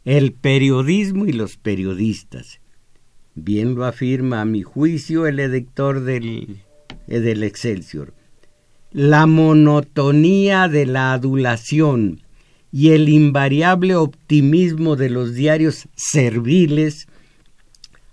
El 0.04 0.32
periodismo 0.32 1.26
y 1.26 1.32
los 1.32 1.58
periodistas. 1.58 2.58
Bien 3.36 3.76
lo 3.76 3.84
afirma 3.84 4.40
a 4.40 4.46
mi 4.46 4.64
juicio 4.64 5.28
el 5.28 5.38
editor 5.38 6.00
del, 6.00 6.56
eh, 7.06 7.20
del 7.20 7.44
Excelsior. 7.44 8.14
La 8.90 9.26
monotonía 9.26 10.66
de 10.66 10.86
la 10.86 11.12
adulación 11.12 12.25
y 12.72 12.90
el 12.90 13.08
invariable 13.08 13.94
optimismo 13.94 14.96
de 14.96 15.10
los 15.10 15.34
diarios 15.34 15.88
serviles 15.96 17.06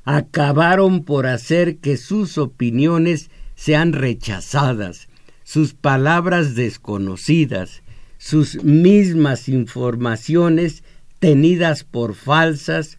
acabaron 0.05 1.03
por 1.03 1.27
hacer 1.27 1.77
que 1.77 1.97
sus 1.97 2.37
opiniones 2.37 3.29
sean 3.55 3.93
rechazadas, 3.93 5.07
sus 5.43 5.73
palabras 5.73 6.55
desconocidas, 6.55 7.83
sus 8.17 8.63
mismas 8.63 9.49
informaciones 9.49 10.83
tenidas 11.19 11.83
por 11.83 12.15
falsas 12.15 12.97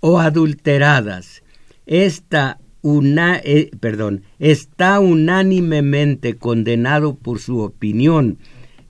o 0.00 0.20
adulteradas. 0.20 1.42
Esta 1.86 2.58
una, 2.82 3.38
eh, 3.38 3.70
perdón, 3.80 4.24
está 4.38 5.00
unánimemente 5.00 6.36
condenado 6.36 7.14
por 7.14 7.38
su 7.38 7.60
opinión, 7.60 8.38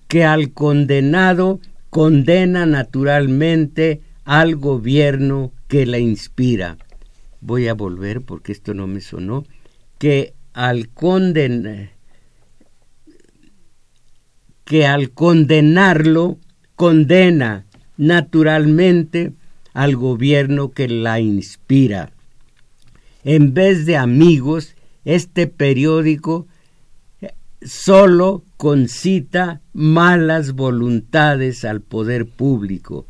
que 0.09 0.25
al 0.25 0.53
condenado 0.53 1.61
condena 1.95 2.67
naturalmente 2.67 4.01
al 4.25 4.57
gobierno 4.57 5.53
que 5.69 5.87
la 5.87 6.01
inspira. 6.01 6.77
voy 7.41 7.69
a 7.69 7.75
volver 7.75 8.21
porque 8.21 8.51
esto 8.51 8.75
no 8.75 8.89
me 8.89 9.01
sonó, 9.01 9.45
que 9.99 10.35
al 10.55 10.89
que 14.65 14.87
al 14.89 15.13
condenarlo 15.13 16.39
condena 16.75 17.65
naturalmente 17.97 19.33
al 19.73 19.95
gobierno 19.95 20.73
que 20.73 20.89
la 20.89 21.21
inspira. 21.21 22.11
En 23.23 23.55
vez 23.55 23.87
de 23.87 23.99
amigos, 23.99 24.75
este 25.05 25.47
periódico 25.47 26.49
solo 27.63 28.43
concita 28.65 29.61
malas 29.75 30.55
voluntades 30.55 31.67
al 31.67 31.83
poder 31.83 32.25
público, 32.25 33.05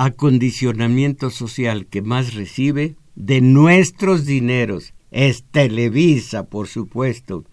acondicionamiento 0.00 1.28
social 1.28 1.84
que 1.84 2.00
más 2.00 2.32
recibe 2.32 2.96
de 3.16 3.42
nuestros 3.42 4.24
dineros 4.24 4.94
es 5.10 5.42
Televisa, 5.42 6.44
por 6.44 6.68
supuesto. 6.68 7.44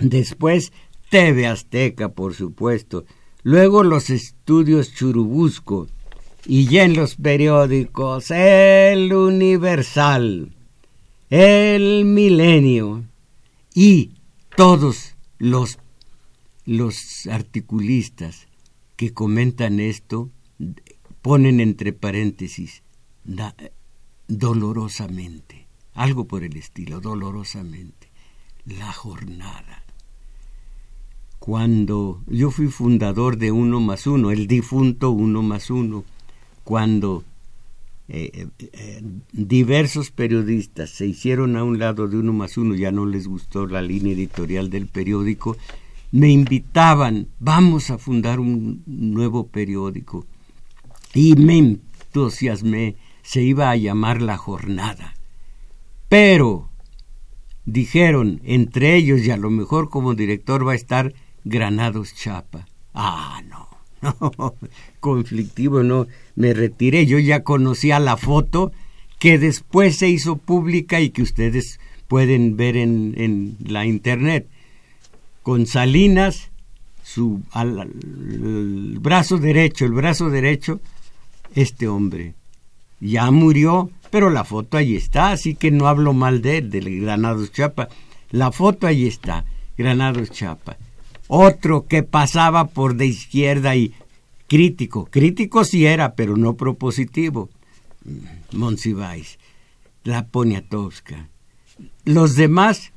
Después 0.00 0.72
TV 1.10 1.48
Azteca, 1.48 2.10
por 2.10 2.34
supuesto. 2.34 3.04
Luego 3.42 3.82
los 3.82 4.10
estudios 4.10 4.94
Churubusco, 4.94 5.88
y 6.44 6.66
ya 6.66 6.84
en 6.84 6.94
los 6.94 7.16
periódicos 7.16 8.30
El 8.30 9.12
Universal, 9.12 10.54
El 11.30 12.04
Milenio 12.04 13.02
y 13.74 14.12
todos 14.56 15.16
los, 15.38 15.80
los 16.64 17.26
articulistas 17.26 18.46
que 18.94 19.12
comentan 19.12 19.80
esto 19.80 20.30
ponen 21.26 21.58
entre 21.58 21.92
paréntesis 21.92 22.84
dolorosamente, 24.28 25.66
algo 25.92 26.28
por 26.28 26.44
el 26.44 26.56
estilo, 26.56 27.00
dolorosamente, 27.00 28.06
la 28.64 28.92
jornada. 28.92 29.82
Cuando 31.40 32.22
yo 32.28 32.52
fui 32.52 32.68
fundador 32.68 33.38
de 33.38 33.50
Uno 33.50 33.80
más 33.80 34.06
Uno, 34.06 34.30
el 34.30 34.46
difunto 34.46 35.10
Uno 35.10 35.42
más 35.42 35.68
Uno, 35.68 36.04
cuando 36.62 37.24
eh, 38.08 38.30
eh, 38.32 38.70
eh, 38.72 39.02
diversos 39.32 40.12
periodistas 40.12 40.90
se 40.90 41.08
hicieron 41.08 41.56
a 41.56 41.64
un 41.64 41.80
lado 41.80 42.06
de 42.06 42.18
uno 42.18 42.32
más 42.32 42.56
uno, 42.56 42.76
ya 42.76 42.92
no 42.92 43.04
les 43.04 43.26
gustó 43.26 43.66
la 43.66 43.82
línea 43.82 44.12
editorial 44.12 44.70
del 44.70 44.86
periódico, 44.86 45.56
me 46.12 46.30
invitaban, 46.30 47.26
vamos 47.40 47.90
a 47.90 47.98
fundar 47.98 48.38
un 48.38 48.84
nuevo 48.86 49.48
periódico. 49.48 50.24
Y 51.14 51.34
me 51.34 51.58
entusiasmé, 51.58 52.96
se 53.22 53.42
iba 53.42 53.70
a 53.70 53.76
llamar 53.76 54.22
La 54.22 54.36
Jornada. 54.36 55.14
Pero, 56.08 56.70
dijeron, 57.64 58.40
entre 58.44 58.96
ellos 58.96 59.20
y 59.22 59.30
a 59.30 59.36
lo 59.36 59.50
mejor 59.50 59.88
como 59.90 60.14
director 60.14 60.66
va 60.66 60.72
a 60.72 60.76
estar 60.76 61.14
Granados 61.44 62.14
Chapa. 62.14 62.66
Ah, 62.94 63.42
no, 63.48 63.68
no, 64.38 64.54
conflictivo, 65.00 65.82
no 65.82 66.06
me 66.34 66.54
retiré. 66.54 67.06
Yo 67.06 67.18
ya 67.18 67.42
conocía 67.42 67.98
la 68.00 68.16
foto 68.16 68.72
que 69.18 69.38
después 69.38 69.96
se 69.96 70.08
hizo 70.08 70.36
pública 70.36 71.00
y 71.00 71.10
que 71.10 71.22
ustedes 71.22 71.80
pueden 72.08 72.56
ver 72.56 72.76
en, 72.76 73.14
en 73.16 73.56
la 73.66 73.86
internet. 73.86 74.48
Con 75.42 75.66
Salinas, 75.66 76.50
su 77.02 77.42
al, 77.52 77.78
el 77.78 78.98
brazo 79.00 79.38
derecho, 79.38 79.84
el 79.84 79.92
brazo 79.92 80.28
derecho, 80.28 80.80
este 81.56 81.88
hombre. 81.88 82.34
Ya 83.00 83.30
murió, 83.32 83.90
pero 84.10 84.30
la 84.30 84.44
foto 84.44 84.76
ahí 84.76 84.94
está, 84.94 85.32
así 85.32 85.56
que 85.56 85.72
no 85.72 85.88
hablo 85.88 86.12
mal 86.12 86.40
de 86.40 86.58
él, 86.58 86.70
del 86.70 87.00
Granados 87.00 87.50
Chapa. 87.50 87.88
La 88.30 88.52
foto 88.52 88.86
ahí 88.86 89.06
está, 89.06 89.44
Granados 89.76 90.30
Chapa. 90.30 90.76
Otro 91.26 91.86
que 91.86 92.04
pasaba 92.04 92.68
por 92.68 92.94
de 92.94 93.06
izquierda 93.06 93.74
y 93.74 93.92
crítico. 94.46 95.06
Crítico 95.06 95.64
sí 95.64 95.84
era, 95.86 96.14
pero 96.14 96.36
no 96.36 96.54
propositivo. 96.54 97.50
Monsiváis, 98.52 99.38
la 100.04 100.26
Poniatowska. 100.28 101.28
Los 102.04 102.36
demás 102.36 102.92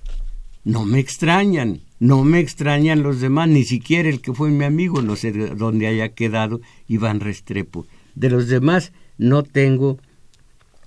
no 0.64 0.86
me 0.86 1.00
extrañan, 1.00 1.82
no 2.00 2.24
me 2.24 2.40
extrañan 2.40 3.02
los 3.02 3.20
demás, 3.20 3.50
ni 3.50 3.64
siquiera 3.64 4.08
el 4.10 4.22
que 4.22 4.34
fue 4.34 4.52
mi 4.52 4.66
amigo, 4.66 5.02
no 5.02 5.16
sé 5.16 5.32
dónde 5.32 5.88
haya 5.88 6.10
quedado, 6.10 6.62
Iván 6.88 7.20
Restrepo. 7.20 7.88
De 8.16 8.30
los 8.30 8.48
demás 8.48 8.92
no 9.18 9.44
tengo 9.44 10.00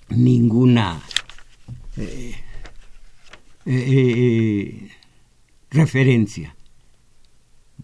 ninguna 0.08 1.00
eh, 1.96 2.34
eh, 3.66 4.14
eh, 4.16 4.90
referencia. 5.70 6.56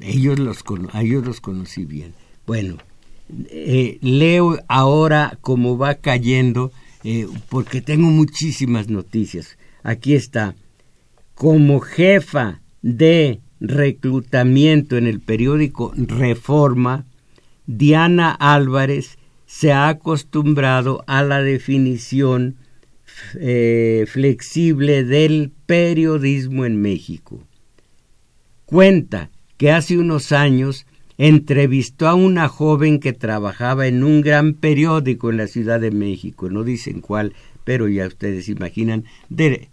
Ellos 0.01 0.39
los, 0.39 0.65
ellos 0.95 1.25
los 1.25 1.41
conocí 1.41 1.85
bien. 1.85 2.15
Bueno, 2.47 2.79
leo 4.01 4.59
ahora 4.69 5.39
cómo 5.41 5.77
va 5.77 5.97
cayendo, 5.97 6.73
porque 7.49 7.81
tengo 7.83 8.09
muchísimas 8.09 8.89
noticias. 8.89 9.59
Aquí 9.83 10.15
está. 10.15 10.55
Como 11.35 11.81
jefa 11.81 12.61
de 12.81 13.41
reclutamiento 13.61 14.97
en 14.97 15.07
el 15.07 15.21
periódico 15.21 15.93
Reforma, 15.97 17.05
Diana 17.67 18.31
Álvarez 18.31 19.18
se 19.49 19.73
ha 19.73 19.89
acostumbrado 19.89 21.03
a 21.07 21.23
la 21.23 21.41
definición 21.41 22.57
eh, 23.41 24.05
flexible 24.07 25.05
del 25.05 25.51
periodismo 25.65 26.67
en 26.67 26.81
México. 26.83 27.43
Cuenta 28.67 29.31
que 29.57 29.73
hace 29.73 29.97
unos 29.97 30.33
años 30.33 30.85
entrevistó 31.17 32.09
a 32.09 32.15
una 32.15 32.47
joven 32.47 33.01
que 33.01 33.15
trabajaba 33.15 33.87
en 33.87 34.05
un 34.05 34.21
gran 34.21 34.53
periódico 34.53 35.31
en 35.31 35.39
la 35.39 35.47
Ciudad 35.47 35.81
de 35.81 35.93
México, 35.93 36.51
no 36.51 36.63
dicen 36.63 37.01
cuál, 37.01 37.33
pero 37.65 37.89
ya 37.89 38.07
ustedes 38.07 38.51
imaginan, 38.51 39.05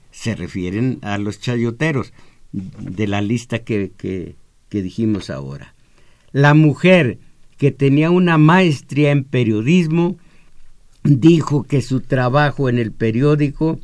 se 0.09 0.35
refieren 0.35 0.99
a 1.01 1.17
los 1.17 1.41
chayoteros 1.41 2.13
de 2.53 3.07
la 3.07 3.21
lista 3.21 3.59
que, 3.59 3.91
que, 3.97 4.35
que 4.69 4.81
dijimos 4.81 5.29
ahora. 5.29 5.75
La 6.31 6.53
mujer 6.53 7.17
que 7.57 7.71
tenía 7.71 8.11
una 8.11 8.37
maestría 8.37 9.11
en 9.11 9.23
periodismo 9.23 10.17
dijo 11.03 11.63
que 11.63 11.81
su 11.81 12.01
trabajo 12.01 12.67
en 12.69 12.79
el 12.79 12.91
periódico 12.91 13.79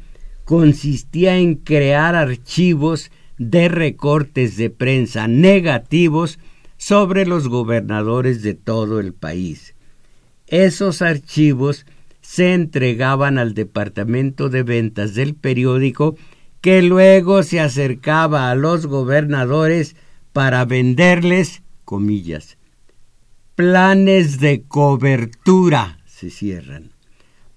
consistía 0.46 1.38
en 1.38 1.56
crear 1.56 2.16
archivos 2.16 3.12
de 3.38 3.70
recortes 3.70 4.58
de 4.58 4.70
prensa 4.70 5.28
negativos 5.28 6.40
sobre 6.78 7.26
los 7.26 7.48
gobernadores 7.48 8.42
de 8.42 8.56
todo 8.56 9.00
el 9.00 9.14
país. 9.14 9.76
Esos 10.48 11.02
archivos 11.02 11.86
se 12.22 12.54
entregaban 12.54 13.38
al 13.38 13.54
departamento 13.54 14.50
de 14.50 14.64
ventas 14.64 15.16
del 15.16 15.36
periódico 15.36 16.16
que 16.60 16.82
luego 16.82 17.44
se 17.44 17.60
acercaba 17.60 18.52
a 18.52 18.56
los 18.56 18.86
gobernadores 18.86 19.96
para 20.34 20.66
venderles, 20.66 21.64
comillas, 21.86 22.58
planes 23.62 24.40
de 24.40 24.64
cobertura, 24.64 26.00
se 26.08 26.32
cierran, 26.32 26.94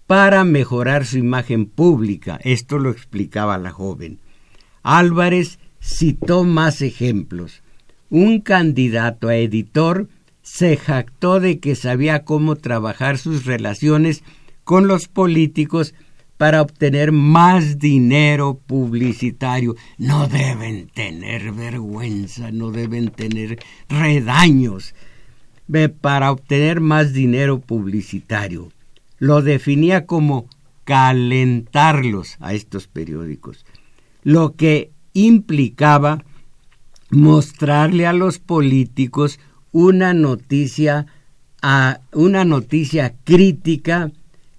para 0.06 0.44
mejorar 0.44 1.06
su 1.06 1.16
imagen 1.16 1.64
pública. 1.64 2.38
Esto 2.44 2.78
lo 2.78 2.90
explicaba 2.90 3.56
la 3.56 3.70
joven. 3.70 4.18
Álvarez 4.82 5.58
citó 5.80 6.44
más 6.44 6.82
ejemplos 6.82 7.62
un 8.10 8.42
candidato 8.42 9.28
a 9.28 9.36
editor 9.36 10.08
se 10.42 10.76
jactó 10.76 11.40
de 11.40 11.58
que 11.58 11.74
sabía 11.74 12.22
cómo 12.24 12.56
trabajar 12.56 13.16
sus 13.16 13.46
relaciones 13.46 14.22
con 14.62 14.86
los 14.86 15.08
políticos 15.08 15.94
para 16.36 16.60
obtener 16.60 17.12
más 17.12 17.78
dinero 17.78 18.60
publicitario. 18.66 19.74
No 19.96 20.28
deben 20.28 20.88
tener 20.88 21.52
vergüenza, 21.52 22.50
no 22.50 22.70
deben 22.70 23.08
tener 23.08 23.58
redaños 23.88 24.94
para 26.00 26.30
obtener 26.30 26.80
más 26.80 27.12
dinero 27.12 27.60
publicitario. 27.60 28.70
Lo 29.18 29.42
definía 29.42 30.06
como 30.06 30.46
calentarlos 30.84 32.36
a 32.40 32.52
estos 32.52 32.86
periódicos, 32.86 33.64
lo 34.22 34.54
que 34.54 34.90
implicaba 35.14 36.24
mostrarle 37.10 38.06
a 38.06 38.12
los 38.12 38.38
políticos 38.38 39.38
una 39.72 40.12
noticia 40.14 41.06
a 41.62 42.00
una 42.12 42.44
noticia 42.44 43.14
crítica 43.24 44.12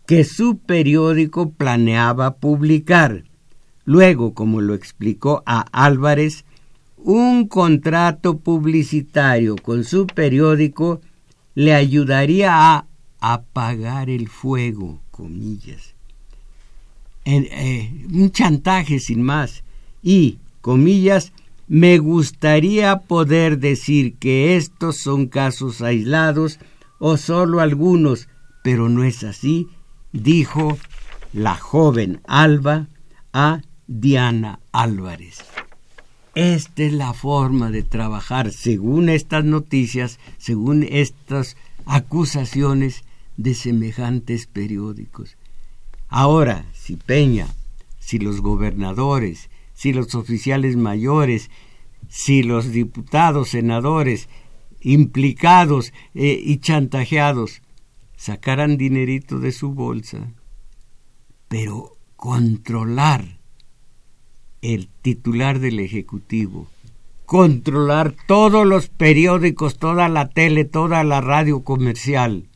que 0.07 0.23
su 0.23 0.57
periódico 0.57 1.51
planeaba 1.51 2.37
publicar. 2.37 3.25
Luego, 3.85 4.33
como 4.33 4.59
lo 4.59 4.73
explicó 4.73 5.43
a 5.45 5.61
Álvarez, 5.71 6.45
un 7.05 7.47
contrato 7.47 8.37
publicitario 8.39 9.55
con 9.55 9.83
su 9.83 10.07
periódico 10.07 11.01
le 11.53 11.73
ayudaría 11.73 12.75
a 12.75 12.85
apagar 13.19 14.09
el 14.09 14.27
fuego, 14.27 14.99
comillas. 15.11 15.95
Eh, 17.23 18.05
un 18.11 18.31
chantaje 18.31 18.99
sin 18.99 19.21
más. 19.21 19.63
Y, 20.03 20.39
comillas, 20.61 21.31
me 21.67 21.97
gustaría 21.97 22.97
poder 22.99 23.59
decir 23.59 24.15
que 24.17 24.55
estos 24.57 24.97
son 24.97 25.27
casos 25.27 25.81
aislados 25.81 26.59
o 26.99 27.17
solo 27.17 27.61
algunos, 27.61 28.27
pero 28.63 28.89
no 28.89 29.03
es 29.03 29.23
así 29.23 29.67
dijo 30.15 30.77
la 31.33 31.55
joven 31.55 32.21
Alba 32.25 32.87
a 33.33 33.61
Diana 33.87 34.59
Álvarez. 34.71 35.54
Esta 36.35 36.83
es 36.83 36.91
la 36.91 37.13
forma 37.13 37.71
de 37.71 37.81
trabajar 37.81 38.51
según 38.51 39.07
estas 39.07 39.45
noticias, 39.45 40.19
según 40.37 40.83
estas 40.83 41.55
acusaciones 41.85 43.05
de 43.37 43.53
semejantes 43.53 44.45
periódicos. 44.45 45.37
Ahora, 46.09 46.65
si 46.73 46.97
Peña, 46.97 47.47
si 47.99 48.19
los 48.19 48.41
gobernadores, 48.41 49.49
si 49.73 49.93
los 49.93 50.13
oficiales 50.13 50.75
mayores, 50.75 51.49
si 52.09 52.43
los 52.43 52.69
diputados, 52.69 53.49
senadores, 53.49 54.27
implicados 54.81 55.93
eh, 56.15 56.37
y 56.43 56.57
chantajeados 56.57 57.61
sacaran 58.17 58.75
dinerito 58.75 59.39
de 59.39 59.53
su 59.53 59.71
bolsa, 59.71 60.33
pero 61.47 61.95
controlar 62.17 63.39
el 64.73 64.89
titular 65.01 65.59
del 65.59 65.79
Ejecutivo, 65.79 66.67
controlar 67.25 68.15
todos 68.27 68.65
los 68.65 68.89
periódicos, 68.89 69.77
toda 69.77 70.09
la 70.09 70.29
tele, 70.29 70.65
toda 70.65 71.03
la 71.03 71.21
radio 71.21 71.63
comercial, 71.63 72.47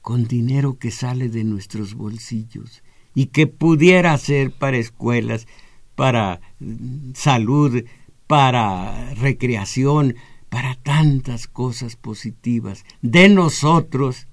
con 0.00 0.26
dinero 0.26 0.78
que 0.78 0.90
sale 0.90 1.28
de 1.28 1.44
nuestros 1.44 1.94
bolsillos 1.94 2.82
y 3.14 3.26
que 3.26 3.46
pudiera 3.46 4.16
ser 4.16 4.52
para 4.52 4.78
escuelas, 4.78 5.46
para 5.94 6.40
mm, 6.60 7.12
salud, 7.14 7.84
para 8.26 9.14
recreación, 9.14 10.14
para 10.48 10.76
tantas 10.76 11.46
cosas 11.46 11.96
positivas 11.96 12.84
de 13.02 13.28
nosotros 13.28 14.27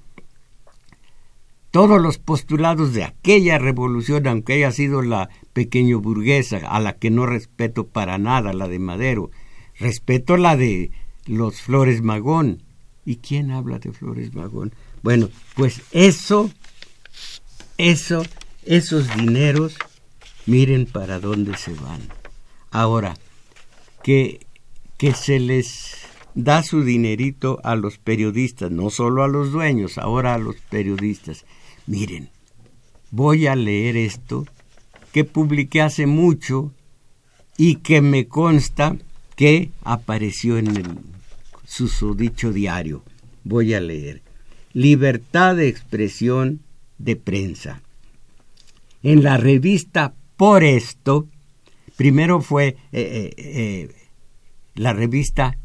todos 1.75 2.01
los 2.01 2.19
postulados 2.19 2.93
de 2.93 3.03
aquella 3.03 3.57
revolución, 3.57 4.27
aunque 4.27 4.53
haya 4.53 4.71
sido 4.71 5.01
la 5.01 5.27
pequeño 5.51 5.99
burguesa, 5.99 6.59
a 6.59 6.79
la 6.79 6.93
que 6.93 7.09
no 7.09 7.25
respeto 7.25 7.85
para 7.85 8.17
nada, 8.17 8.53
la 8.53 8.69
de 8.69 8.79
Madero, 8.79 9.29
respeto 9.77 10.37
la 10.37 10.55
de 10.55 10.91
los 11.25 11.59
Flores 11.59 12.01
Magón. 12.01 12.63
¿Y 13.03 13.17
quién 13.17 13.51
habla 13.51 13.79
de 13.79 13.91
Flores 13.91 14.33
Magón? 14.33 14.73
Bueno, 15.03 15.27
pues 15.53 15.81
eso, 15.91 16.49
eso, 17.77 18.23
esos 18.63 19.13
dineros, 19.13 19.77
miren 20.45 20.85
para 20.85 21.19
dónde 21.19 21.57
se 21.57 21.73
van. 21.73 21.99
Ahora, 22.71 23.15
que, 24.01 24.47
que 24.97 25.13
se 25.13 25.41
les 25.41 25.97
da 26.35 26.63
su 26.63 26.85
dinerito 26.85 27.59
a 27.65 27.75
los 27.75 27.97
periodistas, 27.97 28.71
no 28.71 28.89
solo 28.89 29.23
a 29.23 29.27
los 29.27 29.51
dueños, 29.51 29.97
ahora 29.97 30.35
a 30.35 30.37
los 30.37 30.55
periodistas. 30.69 31.43
Miren, 31.87 32.29
voy 33.11 33.47
a 33.47 33.55
leer 33.55 33.95
esto 33.95 34.45
que 35.11 35.23
publiqué 35.23 35.81
hace 35.81 36.07
mucho 36.07 36.73
y 37.57 37.77
que 37.77 38.01
me 38.01 38.27
consta 38.27 38.97
que 39.35 39.69
apareció 39.83 40.57
en 40.57 40.75
el 40.75 40.97
susodicho 41.65 42.51
diario. 42.51 43.03
Voy 43.43 43.73
a 43.73 43.79
leer. 43.79 44.21
Libertad 44.73 45.55
de 45.55 45.67
expresión 45.67 46.61
de 46.97 47.15
prensa. 47.15 47.81
En 49.03 49.23
la 49.23 49.37
revista 49.37 50.13
Por 50.35 50.63
esto, 50.65 51.27
primero 51.95 52.41
fue 52.41 52.67
eh, 52.67 52.75
eh, 52.91 53.33
eh, 53.37 53.95
la 54.73 54.91
revista 54.91 55.57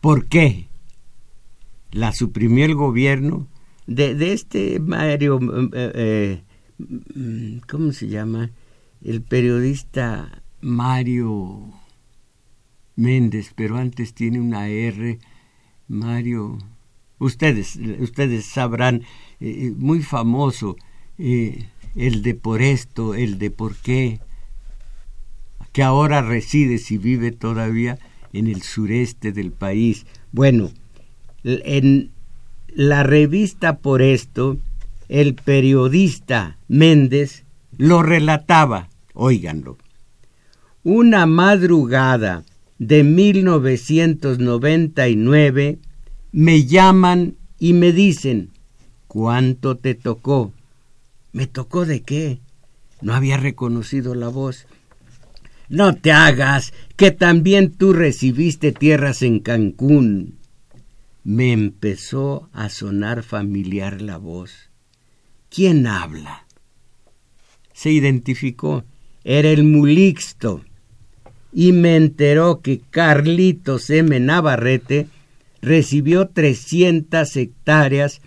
¿Por 0.00 0.28
qué? 0.28 0.68
La 1.90 2.12
suprimió 2.12 2.64
el 2.64 2.74
gobierno 2.74 3.48
de, 3.88 4.32
este 4.32 4.78
Mario, 4.80 5.40
eh, 5.72 6.42
eh, 7.16 7.60
¿cómo 7.68 7.92
se 7.92 8.08
llama? 8.08 8.50
El 9.02 9.22
periodista 9.22 10.42
Mario 10.60 11.72
Méndez, 12.96 13.52
pero 13.54 13.78
antes 13.78 14.12
tiene 14.12 14.40
una 14.40 14.68
R, 14.68 15.18
Mario, 15.88 16.58
ustedes, 17.18 17.76
ustedes 18.00 18.44
sabrán, 18.44 19.04
eh, 19.40 19.72
muy 19.76 20.02
famoso, 20.02 20.76
el 21.16 22.22
de 22.22 22.34
por 22.34 22.60
esto, 22.60 23.14
el 23.14 23.38
de 23.38 23.50
por 23.50 23.74
qué, 23.76 24.20
que 25.72 25.82
ahora 25.82 26.20
reside, 26.20 26.78
si 26.78 26.98
vive 26.98 27.32
todavía, 27.32 27.98
en 28.34 28.48
el 28.48 28.62
sureste 28.62 29.32
del 29.32 29.52
país. 29.52 30.04
Bueno, 30.32 30.70
en, 31.42 32.12
la 32.74 33.02
revista 33.02 33.78
por 33.78 34.02
esto, 34.02 34.58
el 35.08 35.34
periodista 35.34 36.58
Méndez 36.68 37.44
lo 37.76 38.02
relataba, 38.02 38.88
óiganlo. 39.14 39.78
Una 40.84 41.26
madrugada 41.26 42.44
de 42.78 43.02
1999 43.04 45.78
me 46.32 46.64
llaman 46.64 47.36
y 47.58 47.72
me 47.72 47.92
dicen, 47.92 48.50
¿cuánto 49.06 49.76
te 49.76 49.94
tocó? 49.94 50.52
¿Me 51.32 51.46
tocó 51.46 51.86
de 51.86 52.02
qué? 52.02 52.40
No 53.00 53.14
había 53.14 53.36
reconocido 53.36 54.14
la 54.14 54.28
voz. 54.28 54.66
No 55.68 55.94
te 55.94 56.12
hagas, 56.12 56.72
que 56.96 57.10
también 57.10 57.72
tú 57.72 57.92
recibiste 57.92 58.72
tierras 58.72 59.22
en 59.22 59.40
Cancún 59.40 60.37
me 61.28 61.52
empezó 61.52 62.48
a 62.54 62.70
sonar 62.70 63.22
familiar 63.22 64.00
la 64.00 64.16
voz. 64.16 64.70
¿Quién 65.50 65.86
habla? 65.86 66.46
Se 67.74 67.90
identificó. 67.90 68.84
Era 69.24 69.50
el 69.50 69.62
Mulixto. 69.62 70.64
Y 71.52 71.72
me 71.72 71.96
enteró 71.96 72.62
que 72.62 72.80
Carlitos 72.80 73.90
M. 73.90 74.18
Navarrete 74.20 75.06
recibió 75.60 76.28
300 76.28 77.36
hectáreas 77.36 78.22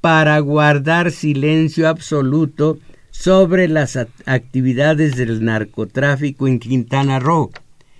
para 0.00 0.38
guardar 0.38 1.10
silencio 1.10 1.86
absoluto 1.86 2.78
sobre 3.10 3.68
las 3.68 3.98
actividades 4.24 5.16
del 5.16 5.44
narcotráfico 5.44 6.48
en 6.48 6.58
Quintana 6.58 7.18
Roo 7.18 7.50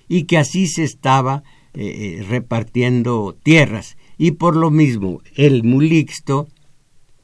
y 0.09 0.25
que 0.25 0.39
así 0.39 0.67
se 0.67 0.85
estaba 0.85 1.43
eh, 1.75 2.21
eh, 2.21 2.27
repartiendo 2.27 3.37
tierras 3.43 3.99
y 4.19 4.33
por 4.33 4.57
lo 4.57 4.71
mismo 4.71 5.21
el 5.35 5.63
Mulixto 5.63 6.49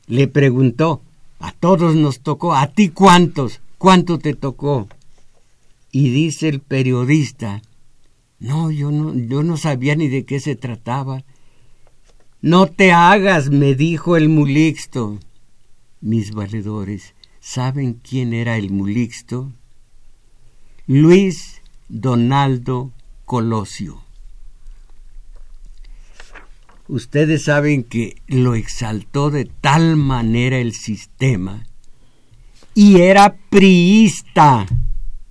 le 0.07 0.29
preguntó, 0.29 1.03
a 1.39 1.53
todos 1.53 1.95
nos 1.97 2.21
tocó, 2.21 2.55
a 2.55 2.69
ti 2.69 2.89
cuántos, 2.91 3.61
cuánto 3.79 4.19
te 4.19 4.35
tocó. 4.35 4.89
Y 5.91 6.11
dice 6.11 6.49
el 6.49 6.61
periodista, 6.61 7.63
no, 8.39 8.71
yo 8.71 8.91
no, 8.91 9.15
yo 9.15 9.43
no 9.43 9.57
sabía 9.57 9.95
ni 9.97 10.09
de 10.09 10.25
qué 10.25 10.41
se 10.41 10.57
trataba. 10.57 11.25
No 12.41 12.67
te 12.67 12.93
hagas, 12.93 13.51
me 13.51 13.75
dijo 13.75 14.17
el 14.17 14.29
Mulixto. 14.29 15.19
Mis 16.01 16.33
valedores, 16.33 17.15
¿saben 17.41 17.95
quién 17.95 18.35
era 18.35 18.57
el 18.57 18.71
Mulixto? 18.71 19.53
Luis 20.87 21.63
Donaldo 21.89 22.91
Colosio 23.25 24.02
ustedes 26.93 27.45
saben 27.45 27.85
que 27.85 28.17
lo 28.27 28.55
exaltó 28.55 29.31
de 29.31 29.47
tal 29.47 29.97
manera 29.97 30.59
el 30.59 30.75
sistema 30.75 31.67
y 32.75 33.01
era 33.01 33.35
priista. 33.49 34.67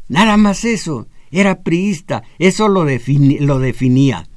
Nada 0.09 0.37
más 0.37 0.65
eso, 0.65 1.07
era 1.29 1.61
priista. 1.61 2.23
Eso 2.39 2.67
lo, 2.67 2.83
lo 2.83 3.59
definía. 3.59 4.27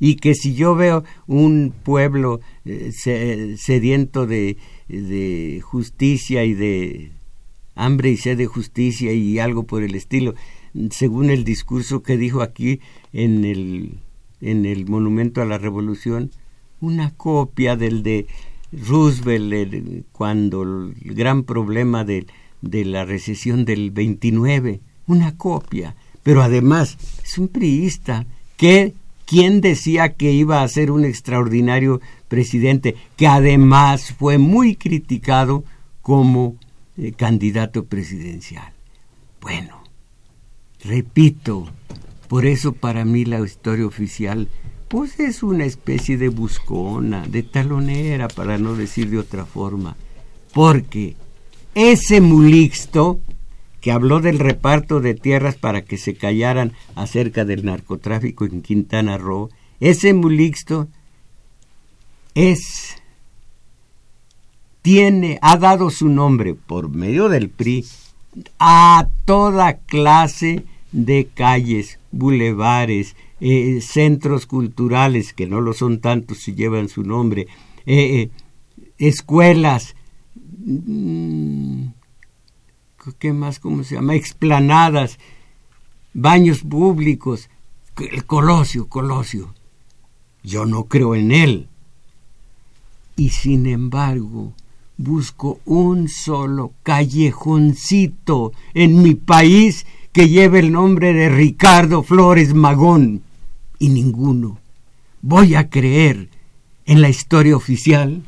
Y 0.00 0.16
que 0.16 0.34
si 0.34 0.54
yo 0.54 0.74
veo 0.74 1.04
un 1.28 1.72
pueblo 1.84 2.40
eh, 2.64 2.90
sediento 3.56 4.26
de, 4.26 4.56
de 4.88 5.60
justicia 5.62 6.44
y 6.44 6.54
de 6.54 7.12
hambre 7.76 8.10
y 8.10 8.16
sed 8.16 8.36
de 8.36 8.46
justicia 8.46 9.12
y 9.12 9.38
algo 9.38 9.62
por 9.62 9.84
el 9.84 9.94
estilo, 9.94 10.34
según 10.90 11.30
el 11.30 11.44
discurso 11.44 12.02
que 12.02 12.16
dijo 12.16 12.42
aquí 12.42 12.80
en 13.12 13.44
el, 13.44 13.98
en 14.40 14.66
el 14.66 14.86
Monumento 14.86 15.40
a 15.40 15.44
la 15.44 15.58
Revolución, 15.58 16.32
una 16.84 17.12
copia 17.14 17.76
del 17.76 18.02
de 18.02 18.26
Roosevelt 18.72 20.06
cuando 20.12 20.62
el 20.62 20.94
gran 21.00 21.44
problema 21.44 22.04
de, 22.04 22.26
de 22.60 22.84
la 22.84 23.04
recesión 23.04 23.64
del 23.64 23.90
29, 23.90 24.80
una 25.06 25.36
copia, 25.36 25.94
pero 26.22 26.42
además 26.42 26.96
es 27.22 27.38
un 27.38 27.48
priista. 27.48 28.26
Que 28.56 28.94
¿Quién 29.26 29.60
decía 29.60 30.14
que 30.14 30.32
iba 30.32 30.62
a 30.62 30.68
ser 30.68 30.90
un 30.90 31.04
extraordinario 31.04 32.00
presidente 32.28 32.94
que 33.16 33.26
además 33.26 34.12
fue 34.12 34.36
muy 34.36 34.76
criticado 34.76 35.64
como 36.02 36.56
eh, 36.98 37.12
candidato 37.12 37.86
presidencial? 37.86 38.72
Bueno, 39.40 39.82
repito, 40.82 41.66
por 42.28 42.44
eso 42.44 42.74
para 42.74 43.06
mí 43.06 43.24
la 43.24 43.40
historia 43.40 43.86
oficial 43.86 44.48
pues 44.94 45.18
es 45.18 45.42
una 45.42 45.64
especie 45.64 46.16
de 46.16 46.28
buscona, 46.28 47.26
de 47.26 47.42
talonera, 47.42 48.28
para 48.28 48.58
no 48.58 48.76
decir 48.76 49.10
de 49.10 49.18
otra 49.18 49.44
forma, 49.44 49.96
porque 50.52 51.16
ese 51.74 52.20
mulixto 52.20 53.18
que 53.80 53.90
habló 53.90 54.20
del 54.20 54.38
reparto 54.38 55.00
de 55.00 55.14
tierras 55.14 55.56
para 55.56 55.82
que 55.82 55.98
se 55.98 56.14
callaran 56.14 56.74
acerca 56.94 57.44
del 57.44 57.64
narcotráfico 57.64 58.44
en 58.44 58.62
Quintana 58.62 59.18
Roo, 59.18 59.50
ese 59.80 60.14
mulixto 60.14 60.86
es 62.36 62.94
tiene 64.80 65.40
ha 65.42 65.56
dado 65.56 65.90
su 65.90 66.08
nombre 66.08 66.54
por 66.54 66.88
medio 66.88 67.28
del 67.28 67.48
PRI 67.48 67.84
a 68.60 69.08
toda 69.24 69.72
clase 69.78 70.62
de 70.92 71.28
calles, 71.34 71.98
bulevares, 72.12 73.16
eh, 73.40 73.80
centros 73.80 74.46
culturales 74.46 75.32
que 75.32 75.46
no 75.46 75.60
lo 75.60 75.72
son 75.72 76.00
tantos 76.00 76.38
si 76.38 76.54
llevan 76.54 76.88
su 76.88 77.02
nombre, 77.02 77.46
eh, 77.86 78.20
eh, 78.20 78.30
escuelas, 78.98 79.96
mm, 80.34 81.86
¿qué 83.18 83.32
más? 83.32 83.58
¿Cómo 83.58 83.84
se 83.84 83.96
llama? 83.96 84.14
Explanadas, 84.14 85.18
baños 86.12 86.60
públicos, 86.60 87.50
el 87.98 88.24
Colosio, 88.24 88.88
Colosio. 88.88 89.54
Yo 90.42 90.66
no 90.66 90.84
creo 90.84 91.14
en 91.14 91.32
él. 91.32 91.68
Y 93.16 93.30
sin 93.30 93.66
embargo, 93.66 94.52
busco 94.96 95.60
un 95.64 96.08
solo 96.08 96.72
callejoncito 96.82 98.52
en 98.74 99.02
mi 99.02 99.14
país 99.14 99.86
que 100.14 100.28
lleve 100.28 100.60
el 100.60 100.70
nombre 100.70 101.12
de 101.12 101.28
Ricardo 101.28 102.04
Flores 102.04 102.54
Magón. 102.54 103.22
Y 103.80 103.88
ninguno. 103.88 104.60
Voy 105.20 105.56
a 105.56 105.68
creer 105.68 106.28
en 106.86 107.02
la 107.02 107.08
historia 107.08 107.56
oficial. 107.56 108.22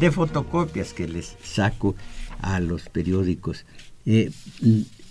De 0.00 0.10
fotocopias 0.10 0.94
que 0.94 1.06
les 1.06 1.36
saco 1.42 1.94
a 2.40 2.58
los 2.60 2.88
periódicos. 2.88 3.66
Eh, 4.06 4.30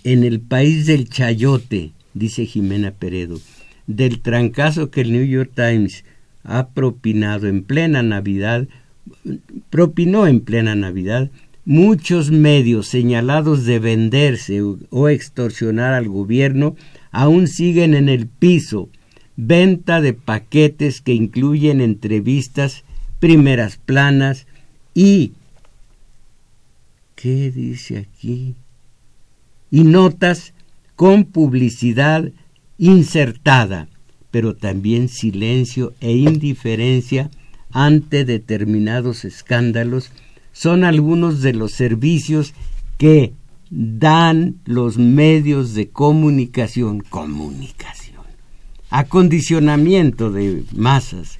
en 0.02 0.24
el 0.24 0.40
país 0.40 0.86
del 0.86 1.08
chayote, 1.08 1.92
dice 2.12 2.44
Jimena 2.44 2.90
Peredo, 2.90 3.38
del 3.86 4.20
trancazo 4.20 4.90
que 4.90 5.02
el 5.02 5.12
New 5.12 5.24
York 5.24 5.52
Times 5.54 6.04
ha 6.42 6.68
propinado 6.70 7.46
en 7.46 7.62
plena 7.62 8.02
Navidad, 8.02 8.66
propinó 9.70 10.26
en 10.26 10.40
plena 10.40 10.74
Navidad, 10.74 11.30
muchos 11.64 12.32
medios 12.32 12.88
señalados 12.88 13.64
de 13.64 13.78
venderse 13.78 14.60
o 14.60 15.08
extorsionar 15.08 15.94
al 15.94 16.08
gobierno 16.08 16.74
aún 17.12 17.46
siguen 17.46 17.94
en 17.94 18.08
el 18.08 18.26
piso. 18.26 18.88
Venta 19.36 20.00
de 20.00 20.14
paquetes 20.14 21.00
que 21.00 21.14
incluyen 21.14 21.80
entrevistas, 21.80 22.84
primeras 23.24 23.78
planas, 23.78 24.46
y, 24.92 25.32
¿qué 27.14 27.50
dice 27.50 27.96
aquí? 27.96 28.54
Y 29.70 29.84
notas 29.84 30.52
con 30.94 31.24
publicidad 31.24 32.30
insertada, 32.76 33.88
pero 34.30 34.54
también 34.54 35.08
silencio 35.08 35.94
e 36.02 36.12
indiferencia 36.12 37.30
ante 37.70 38.26
determinados 38.26 39.24
escándalos 39.24 40.12
son 40.52 40.84
algunos 40.84 41.40
de 41.40 41.54
los 41.54 41.72
servicios 41.72 42.52
que 42.98 43.32
dan 43.70 44.56
los 44.66 44.98
medios 44.98 45.72
de 45.72 45.88
comunicación, 45.88 47.00
comunicación, 47.00 48.20
acondicionamiento 48.90 50.30
de 50.30 50.62
masas 50.74 51.38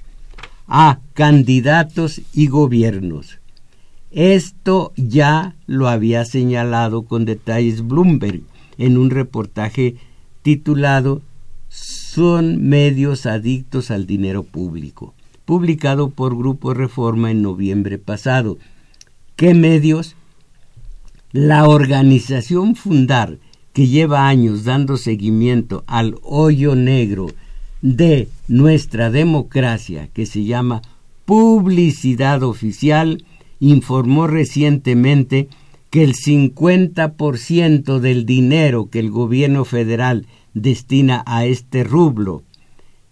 a 0.66 1.00
candidatos 1.14 2.20
y 2.32 2.48
gobiernos 2.48 3.38
esto 4.14 4.92
ya 4.96 5.56
lo 5.66 5.88
había 5.88 6.24
señalado 6.24 7.02
con 7.02 7.24
detalles 7.24 7.84
Bloomberg 7.84 8.42
en 8.78 8.96
un 8.96 9.10
reportaje 9.10 9.96
titulado 10.42 11.20
Son 11.68 12.62
medios 12.68 13.26
adictos 13.26 13.90
al 13.90 14.06
dinero 14.06 14.44
público, 14.44 15.14
publicado 15.44 16.10
por 16.10 16.38
Grupo 16.38 16.74
Reforma 16.74 17.32
en 17.32 17.42
noviembre 17.42 17.98
pasado. 17.98 18.56
¿Qué 19.34 19.52
medios? 19.52 20.14
La 21.32 21.68
organización 21.68 22.76
Fundar, 22.76 23.38
que 23.72 23.88
lleva 23.88 24.28
años 24.28 24.62
dando 24.62 24.96
seguimiento 24.96 25.82
al 25.88 26.14
hoyo 26.22 26.76
negro 26.76 27.26
de 27.84 28.28
nuestra 28.48 29.10
democracia, 29.10 30.08
que 30.14 30.24
se 30.24 30.44
llama 30.44 30.80
Publicidad 31.26 32.42
Oficial, 32.42 33.26
informó 33.60 34.26
recientemente 34.26 35.48
que 35.90 36.02
el 36.02 36.14
50% 36.14 37.98
del 37.98 38.24
dinero 38.24 38.88
que 38.88 39.00
el 39.00 39.10
gobierno 39.10 39.66
federal 39.66 40.26
destina 40.54 41.22
a 41.26 41.44
este 41.44 41.84
rublo 41.84 42.42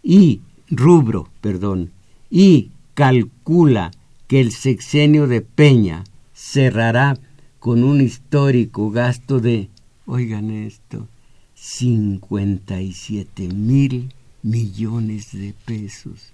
y 0.02 0.40
rubro, 0.70 1.28
perdón, 1.42 1.90
y 2.30 2.70
calcula 2.94 3.90
que 4.26 4.40
el 4.40 4.52
sexenio 4.52 5.26
de 5.26 5.42
Peña 5.42 6.04
cerrará 6.32 7.18
con 7.58 7.84
un 7.84 8.00
histórico 8.00 8.90
gasto 8.90 9.38
de, 9.38 9.68
oigan 10.06 10.50
esto, 10.50 11.08
57 11.56 13.48
mil 13.48 14.08
millones 14.42 15.32
de 15.32 15.54
pesos. 15.64 16.32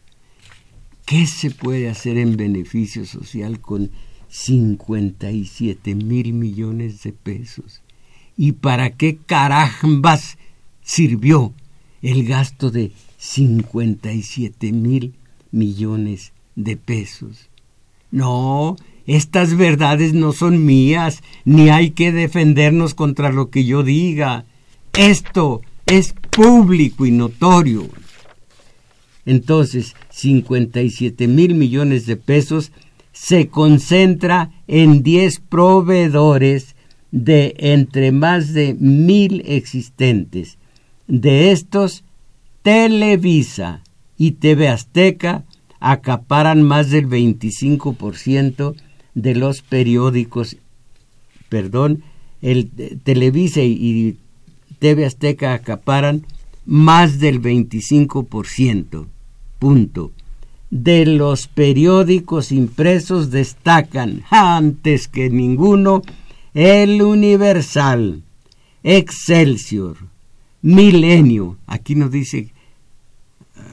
¿Qué 1.05 1.27
se 1.27 1.51
puede 1.51 1.89
hacer 1.89 2.19
en 2.19 2.37
beneficio 2.37 3.07
social 3.07 3.61
con 3.61 3.91
57 4.29 5.95
mil 5.95 6.33
millones 6.33 7.03
de 7.03 7.13
pesos? 7.13 7.83
¿Y 8.37 8.53
para 8.53 8.91
qué 8.91 9.17
carambas 9.17 10.39
sirvió 10.83 11.53
el 12.03 12.25
gasto 12.27 12.71
de 12.71 12.93
57 13.17 14.73
mil 14.73 15.15
millones 15.51 16.33
de 16.57 16.77
pesos? 16.77 17.49
No, 18.11 18.77
estas 19.07 19.57
verdades 19.57 20.13
no 20.13 20.33
son 20.33 20.65
mías, 20.65 21.23
ni 21.45 21.71
hay 21.71 21.91
que 21.91 22.13
defendernos 22.13 22.95
contra 22.95 23.33
lo 23.33 23.49
que 23.51 23.65
yo 23.65 23.83
diga. 23.83 24.45
Esto 24.93 25.63
es 25.89 26.15
público 26.31 27.07
y 27.07 27.11
notorio. 27.11 27.89
Entonces, 29.25 29.95
57 30.11 31.27
mil 31.29 31.55
millones 31.55 32.07
de 32.07 32.17
pesos 32.17 32.73
se 33.13 33.49
concentra 33.49 34.51
en 34.67 35.03
10 35.03 35.41
proveedores 35.41 36.77
de 37.11 37.55
entre 37.59 38.13
más 38.13 38.53
de 38.53 38.75
mil 38.75 39.43
existentes. 39.47 40.59
De 41.07 41.53
estos, 41.53 42.05
Televisa 42.63 43.83
y 44.17 44.33
TV 44.33 44.69
Azteca 44.69 45.45
acaparan 45.81 46.63
más 46.63 46.91
del 46.91 47.09
25% 47.09 48.75
de 49.15 49.35
los 49.35 49.63
periódicos, 49.63 50.57
perdón, 51.49 52.03
el 52.43 52.69
Televisa 53.03 53.63
y 53.63 54.17
TV 54.79 55.05
Azteca 55.05 55.55
acaparan 55.55 56.25
más 56.67 57.19
del 57.19 57.41
25%. 57.41 59.07
Punto. 59.59 60.13
De 60.71 61.07
los 61.07 61.49
periódicos 61.49 62.53
impresos 62.53 63.31
destacan, 63.31 64.23
antes 64.31 65.09
que 65.09 65.31
ninguno, 65.31 66.03
El 66.53 67.01
Universal, 67.01 68.23
Excelsior, 68.83 69.97
Milenio, 70.61 71.57
aquí 71.67 71.95
nos 71.95 72.11
dice 72.11 72.53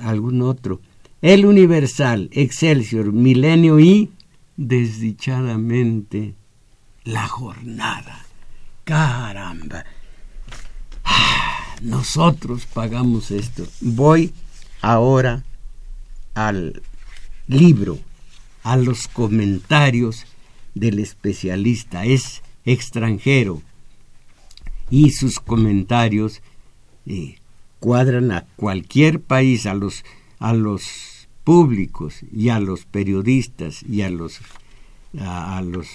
algún 0.04 0.42
otro, 0.42 0.80
El 1.22 1.46
Universal, 1.46 2.30
Excelsior, 2.32 3.12
Milenio 3.12 3.80
y, 3.80 4.12
desdichadamente, 4.56 6.34
La 7.04 7.28
Jornada. 7.28 8.26
Caramba. 8.86 9.84
Nosotros 11.82 12.66
pagamos 12.66 13.32
esto. 13.32 13.66
Voy 13.82 14.34
ahora 14.82 15.44
al 16.34 16.82
libro, 17.48 18.00
a 18.64 18.78
los 18.78 19.08
comentarios 19.08 20.26
del 20.74 21.00
especialista. 21.00 22.06
Es 22.06 22.42
extranjero 22.66 23.62
y 24.90 25.12
sus 25.12 25.40
comentarios 25.40 26.42
eh, 27.06 27.38
cuadran 27.80 28.32
a 28.32 28.46
cualquier 28.56 29.22
país, 29.22 29.66
a 29.66 29.74
los, 29.74 30.04
a 30.40 30.54
los 30.54 31.28
públicos 31.44 32.22
y 32.32 32.50
a 32.50 32.60
los 32.60 32.86
periodistas 32.86 33.84
y 33.84 34.02
a 34.02 34.10
los, 34.10 34.40
a 35.20 35.62
los 35.62 35.88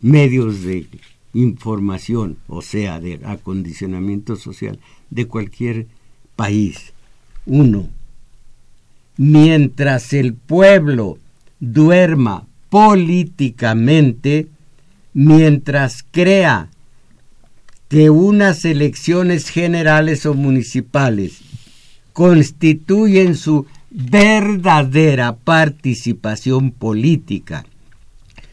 medios 0.00 0.62
de 0.62 0.86
información, 1.32 2.38
o 2.48 2.62
sea, 2.62 2.98
de 2.98 3.20
acondicionamiento 3.24 4.36
social 4.36 4.80
de 5.10 5.26
cualquier 5.26 5.86
país. 6.36 6.92
Uno, 7.46 7.88
mientras 9.16 10.12
el 10.12 10.34
pueblo 10.34 11.18
duerma 11.58 12.46
políticamente, 12.70 14.46
mientras 15.12 16.04
crea 16.10 16.68
que 17.88 18.08
unas 18.08 18.64
elecciones 18.64 19.48
generales 19.48 20.24
o 20.24 20.34
municipales 20.34 21.40
constituyen 22.12 23.34
su 23.34 23.66
verdadera 23.90 25.36
participación 25.36 26.70
política, 26.70 27.66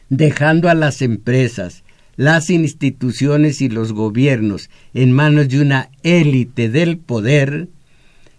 dejando 0.09 0.69
a 0.69 0.73
las 0.73 1.01
empresas, 1.03 1.83
las 2.17 2.49
instituciones 2.49 3.61
y 3.61 3.69
los 3.69 3.93
gobiernos 3.93 4.69
en 4.93 5.13
manos 5.13 5.47
de 5.49 5.61
una 5.61 5.89
élite 6.01 6.67
del 6.67 6.97
poder, 6.97 7.69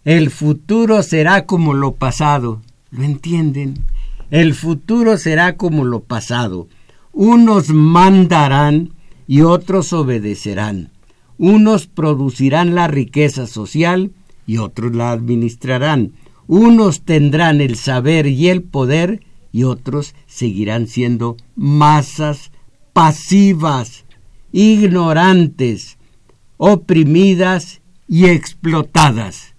el 0.04 0.30
futuro 0.30 1.02
será 1.02 1.46
como 1.46 1.74
lo 1.74 1.94
pasado. 1.94 2.60
¿Lo 2.90 3.04
entienden? 3.04 3.84
El 4.30 4.54
futuro 4.54 5.16
será 5.16 5.56
como 5.56 5.84
lo 5.84 6.00
pasado. 6.00 6.68
Unos 7.12 7.70
mandarán 7.70 8.90
y 9.26 9.42
otros 9.42 9.92
obedecerán. 9.92 10.90
Unos 11.38 11.86
producirán 11.86 12.74
la 12.74 12.88
riqueza 12.88 13.46
social 13.46 14.10
y 14.46 14.58
otros 14.58 14.94
la 14.94 15.12
administrarán. 15.12 16.12
Unos 16.48 17.02
tendrán 17.02 17.60
el 17.60 17.76
saber 17.76 18.26
y 18.26 18.48
el 18.48 18.62
poder 18.62 19.22
y 19.52 19.64
otros 19.64 20.14
seguirán 20.26 20.88
siendo 20.88 21.36
masas 21.54 22.50
pasivas, 22.98 24.04
ignorantes, 24.50 25.98
oprimidas 26.56 27.80
y 28.08 28.26
explotadas. 28.26 29.54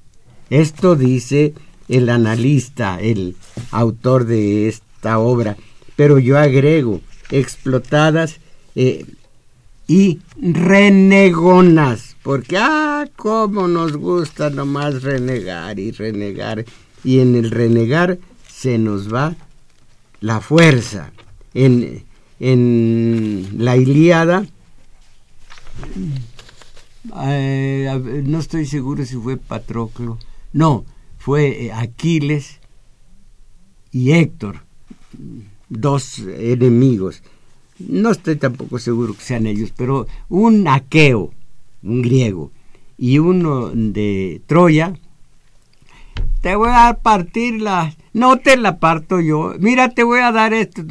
Esto 0.49 0.97
dice 0.97 1.53
el 1.87 2.09
analista, 2.09 2.99
el 2.99 3.37
autor 3.71 4.25
de 4.25 4.67
esta 4.67 5.19
obra, 5.19 5.55
pero 5.95 6.19
yo 6.19 6.37
agrego 6.37 6.99
explotadas 7.31 8.41
eh, 8.75 9.05
y 9.87 10.19
renegonas, 10.35 12.17
porque 12.21 12.57
ah, 12.57 13.07
cómo 13.15 13.69
nos 13.69 13.95
gusta 13.95 14.49
nomás 14.49 15.01
renegar 15.01 15.79
y 15.79 15.91
renegar, 15.91 16.65
y 17.05 17.21
en 17.21 17.35
el 17.35 17.51
renegar 17.51 18.19
se 18.53 18.77
nos 18.77 19.13
va 19.13 19.37
la 20.19 20.41
fuerza. 20.41 21.13
En, 21.53 22.08
en 22.39 23.47
la 23.57 23.75
Ilíada, 23.75 24.45
eh, 27.21 28.23
no 28.25 28.39
estoy 28.39 28.65
seguro 28.65 29.05
si 29.05 29.15
fue 29.15 29.37
Patroclo, 29.37 30.17
no, 30.53 30.85
fue 31.17 31.65
eh, 31.65 31.71
Aquiles 31.73 32.59
y 33.91 34.11
Héctor, 34.11 34.61
dos 35.69 36.19
enemigos. 36.19 37.23
No 37.79 38.11
estoy 38.11 38.35
tampoco 38.35 38.77
seguro 38.77 39.13
que 39.13 39.21
sean 39.21 39.47
ellos, 39.47 39.71
pero 39.75 40.07
un 40.27 40.67
aqueo, 40.67 41.31
un 41.81 42.01
griego, 42.01 42.51
y 42.97 43.19
uno 43.19 43.69
de 43.69 44.41
Troya, 44.45 44.93
te 46.41 46.55
voy 46.55 46.69
a 46.71 46.99
partir 47.01 47.61
la... 47.61 47.95
No 48.13 48.37
te 48.37 48.57
la 48.57 48.79
parto 48.79 49.21
yo. 49.21 49.53
Mira, 49.59 49.89
te 49.89 50.03
voy 50.03 50.19
a 50.19 50.31
dar 50.31 50.53
esto. 50.53 50.83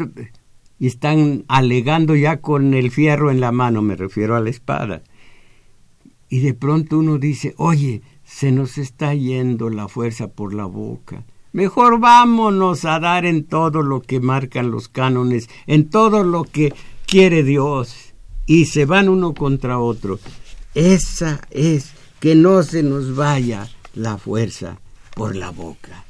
Y 0.79 0.87
están 0.87 1.45
alegando 1.49 2.15
ya 2.15 2.41
con 2.41 2.75
el 2.75 2.91
fierro 2.91 3.31
en 3.31 3.41
la 3.41 3.53
mano, 3.53 3.83
me 3.83 3.97
refiero 3.97 4.37
a 4.37 4.41
la 4.41 4.51
espada. 4.51 5.03
Y 6.29 6.41
de 6.41 6.55
pronto 6.55 6.99
uno 6.99 7.19
dice, 7.19 7.55
oye, 7.57 8.03
se 8.25 8.53
nos 8.53 8.79
está 8.79 9.15
yendo 9.15 9.71
la 9.71 9.89
fuerza 9.89 10.29
por 10.29 10.53
la 10.55 10.67
boca. 10.67 11.25
Mejor 11.53 11.99
vámonos 11.99 12.85
a 12.85 13.01
dar 13.01 13.25
en 13.25 13.45
todo 13.45 13.83
lo 13.83 14.03
que 14.03 14.21
marcan 14.21 14.71
los 14.71 14.89
cánones, 14.89 15.49
en 15.67 15.89
todo 15.89 16.23
lo 16.23 16.45
que 16.45 16.75
quiere 17.07 17.43
Dios. 17.43 18.15
Y 18.47 18.67
se 18.67 18.85
van 18.85 19.09
uno 19.09 19.35
contra 19.35 19.79
otro. 19.79 20.19
Esa 20.75 21.41
es 21.51 21.93
que 22.21 22.35
no 22.35 22.63
se 22.63 22.83
nos 22.83 23.17
vaya 23.17 23.69
la 23.95 24.19
fuerza 24.19 24.79
por 25.15 25.35
la 25.35 25.51
boca. 25.51 26.05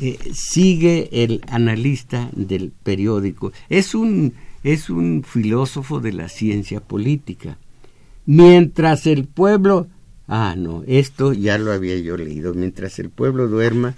Eh, 0.00 0.18
sigue 0.32 1.08
el 1.24 1.42
analista 1.48 2.30
del 2.34 2.70
periódico. 2.70 3.52
Es 3.68 3.94
un, 3.94 4.34
es 4.62 4.90
un 4.90 5.24
filósofo 5.24 6.00
de 6.00 6.12
la 6.12 6.28
ciencia 6.28 6.80
política. 6.80 7.58
Mientras 8.24 9.06
el 9.06 9.26
pueblo 9.26 9.88
Ah, 10.30 10.54
no, 10.58 10.84
esto 10.86 11.32
ya 11.32 11.56
lo 11.56 11.72
había 11.72 11.96
yo 11.96 12.18
leído. 12.18 12.52
Mientras 12.52 12.98
el 12.98 13.08
pueblo 13.08 13.48
duerma, 13.48 13.94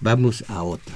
vamos 0.00 0.44
a 0.48 0.62
otro. 0.62 0.94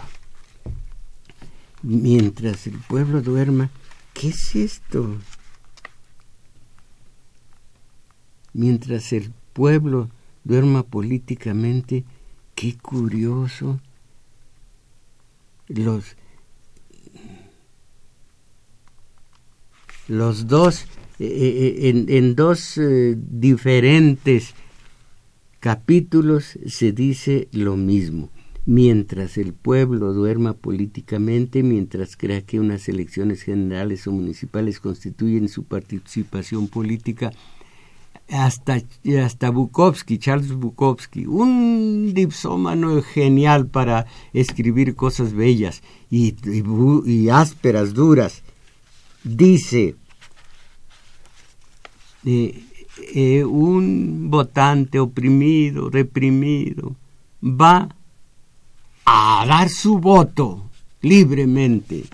Mientras 1.82 2.68
el 2.68 2.78
pueblo 2.78 3.20
duerma, 3.20 3.70
¿qué 4.14 4.28
es 4.28 4.54
esto? 4.54 5.16
Mientras 8.52 9.12
el 9.12 9.32
pueblo 9.52 10.08
duerma 10.44 10.84
políticamente, 10.84 12.04
qué 12.54 12.78
curioso. 12.78 13.80
Los, 15.68 16.16
los 20.08 20.46
dos, 20.46 20.86
eh, 21.18 21.26
eh, 21.26 21.88
en, 21.88 22.06
en, 22.08 22.36
dos 22.36 22.78
eh, 22.78 23.16
diferentes 23.16 24.54
capítulos 25.60 26.58
se 26.66 26.92
dice 26.92 27.48
lo 27.52 27.76
mismo. 27.76 28.30
mientras 28.68 29.38
el 29.38 29.54
pueblo 29.54 30.12
duerma 30.12 30.54
políticamente, 30.54 31.62
mientras 31.62 32.16
crea 32.16 32.42
que 32.42 32.58
unas 32.58 32.88
elecciones 32.88 33.42
generales 33.42 34.06
o 34.08 34.12
municipales 34.12 34.80
constituyen 34.80 35.48
su 35.48 35.62
participación 35.62 36.66
política, 36.66 37.32
hasta, 38.28 38.82
hasta 39.22 39.50
Bukowski, 39.50 40.18
Charles 40.18 40.52
Bukowski, 40.52 41.26
un 41.26 42.12
dipsómano 42.14 43.02
genial 43.02 43.66
para 43.66 44.06
escribir 44.32 44.94
cosas 44.94 45.32
bellas 45.32 45.82
y, 46.10 47.28
ásperas, 47.28 47.94
duras, 47.94 48.42
dice, 49.24 49.96
eh, 52.24 52.62
eh, 53.14 53.44
un 53.44 54.30
votante 54.30 54.98
oprimido, 54.98 55.90
reprimido, 55.90 56.96
va 57.42 57.88
a 59.04 59.44
dar 59.46 59.68
su 59.68 59.98
voto 59.98 60.70
libremente. 61.02 62.04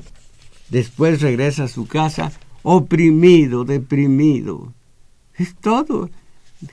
Después 0.68 1.20
regresa 1.20 1.64
a 1.64 1.68
su 1.68 1.86
casa 1.86 2.32
oprimido, 2.62 3.64
deprimido. 3.64 4.72
Es 5.36 5.54
todo. 5.56 6.10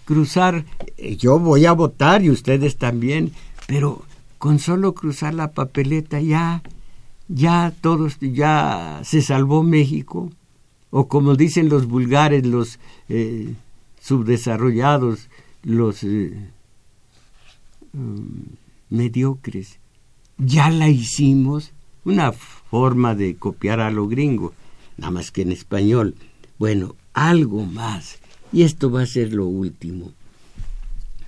Cruzar, 0.05 0.66
eh, 0.97 1.16
yo 1.16 1.39
voy 1.39 1.66
a 1.66 1.72
votar 1.72 2.24
y 2.24 2.30
ustedes 2.30 2.78
también, 2.78 3.32
pero 3.68 4.03
con 4.38 4.60
solo 4.60 4.93
cruzar 4.93 5.34
la 5.34 5.51
papeleta 5.51 6.22
ya, 6.22 6.62
ya 7.28 7.74
todos, 7.82 8.18
ya 8.20 9.01
se 9.03 9.22
salvó 9.22 9.64
México. 9.64 10.32
O 10.91 11.07
como 11.07 11.36
dicen 11.36 11.70
los 11.70 11.88
vulgares, 11.88 12.45
los 12.45 12.80
eh, 13.10 13.53
subdesarrollados, 14.01 15.30
los 15.64 16.03
eh, 16.03 16.49
um, 17.93 18.45
mediocres. 18.89 19.80
Ya 20.38 20.70
la 20.70 20.88
hicimos, 20.88 21.72
una 22.05 22.32
forma 22.32 23.14
de 23.14 23.36
copiar 23.36 23.82
a 23.82 23.91
lo 23.91 24.07
gringo, 24.07 24.53
nada 24.97 25.12
más 25.12 25.32
que 25.32 25.41
en 25.41 25.51
español. 25.51 26.16
Bueno, 26.57 26.95
algo 27.14 27.66
más. 27.66 28.19
Y 28.52 28.64
esto 28.64 28.89
va 28.89 29.04
a 29.04 29.06
ser 29.06 29.34
lo 29.34 29.45
último. 29.45 30.12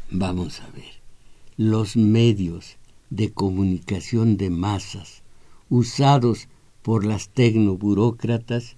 Vamos 0.10 0.60
a 0.62 0.70
ver. 0.72 1.02
Los 1.58 1.96
medios 1.96 2.78
de 3.10 3.32
comunicación 3.32 4.38
de 4.38 4.50
masas 4.50 5.22
usados 5.70 6.48
por 6.82 7.06
las 7.06 7.30
tecnoburócratas 7.30 8.76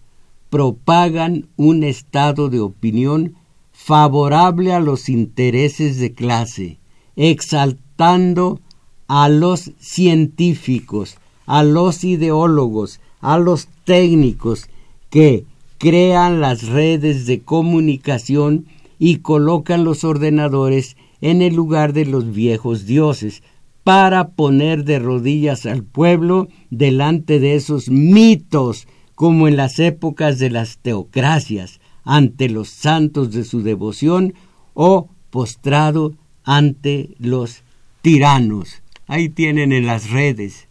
propagan 0.49 1.47
un 1.55 1.83
estado 1.83 2.49
de 2.49 2.59
opinión 2.59 3.35
favorable 3.71 4.73
a 4.73 4.79
los 4.79 5.09
intereses 5.09 5.97
de 5.97 6.13
clase, 6.13 6.77
exaltando 7.15 8.59
a 9.07 9.29
los 9.29 9.71
científicos, 9.79 11.17
a 11.45 11.63
los 11.63 12.03
ideólogos, 12.03 12.99
a 13.19 13.37
los 13.37 13.67
técnicos 13.85 14.67
que 15.09 15.45
crean 15.84 16.39
las 16.39 16.69
redes 16.69 17.25
de 17.25 17.41
comunicación 17.41 18.67
y 18.99 19.17
colocan 19.17 19.84
los 19.84 20.05
ordenadores 20.05 20.95
en 21.19 21.41
el 21.41 21.55
lugar 21.55 21.91
de 21.91 22.05
los 22.05 22.31
viejos 22.31 22.86
dioses, 22.86 23.43
para 23.84 24.29
poner 24.29 24.86
de 24.86 24.99
rodillas 24.99 25.65
al 25.65 25.84
pueblo 25.84 26.47
delante 26.69 27.41
de 27.41 27.55
esos 27.55 27.89
mitos, 27.89 28.88
como 29.13 29.49
en 29.49 29.57
las 29.57 29.77
épocas 29.77 30.39
de 30.39 30.51
las 30.51 30.77
teocracias, 30.77 31.81
ante 32.05 32.47
los 32.47 32.69
santos 32.69 33.34
de 33.34 33.43
su 33.43 33.61
devoción 33.61 34.36
o 34.73 35.09
postrado 35.31 36.13
ante 36.45 37.09
los 37.19 37.63
tiranos. 38.01 38.81
Ahí 39.05 39.27
tienen 39.27 39.73
en 39.73 39.86
las 39.86 40.11
redes, 40.11 40.69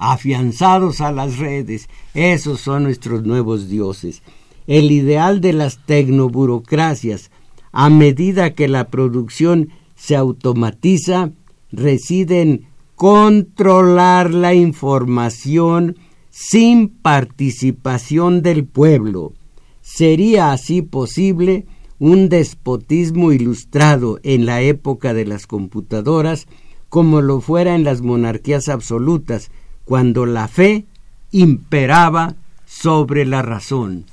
afianzados 0.00 1.02
a 1.02 1.12
las 1.12 1.38
redes, 1.38 1.88
esos 2.14 2.60
son 2.60 2.84
nuestros 2.84 3.22
nuevos 3.22 3.68
dioses. 3.68 4.22
El 4.66 4.90
ideal 4.90 5.42
de 5.42 5.52
las 5.52 5.84
tecnoburocracias, 5.84 7.30
a 7.70 7.90
medida 7.90 8.54
que 8.54 8.66
la 8.66 8.88
producción 8.88 9.68
se 9.94 10.16
automatiza, 10.16 11.30
reside 11.70 12.40
en 12.40 12.66
controlar 12.96 14.32
la 14.32 14.54
información 14.54 15.96
sin 16.30 16.88
participación 16.88 18.42
del 18.42 18.64
pueblo. 18.64 19.34
¿Sería 19.82 20.52
así 20.52 20.80
posible 20.80 21.66
un 21.98 22.30
despotismo 22.30 23.32
ilustrado 23.32 24.18
en 24.22 24.46
la 24.46 24.62
época 24.62 25.12
de 25.12 25.26
las 25.26 25.46
computadoras 25.46 26.46
como 26.88 27.22
lo 27.22 27.40
fuera 27.40 27.74
en 27.74 27.84
las 27.84 28.02
monarquías 28.02 28.68
absolutas, 28.68 29.50
cuando 29.84 30.26
la 30.26 30.48
fe 30.48 30.84
imperaba 31.32 32.34
sobre 32.66 33.24
la 33.24 33.42
razón? 33.42 34.04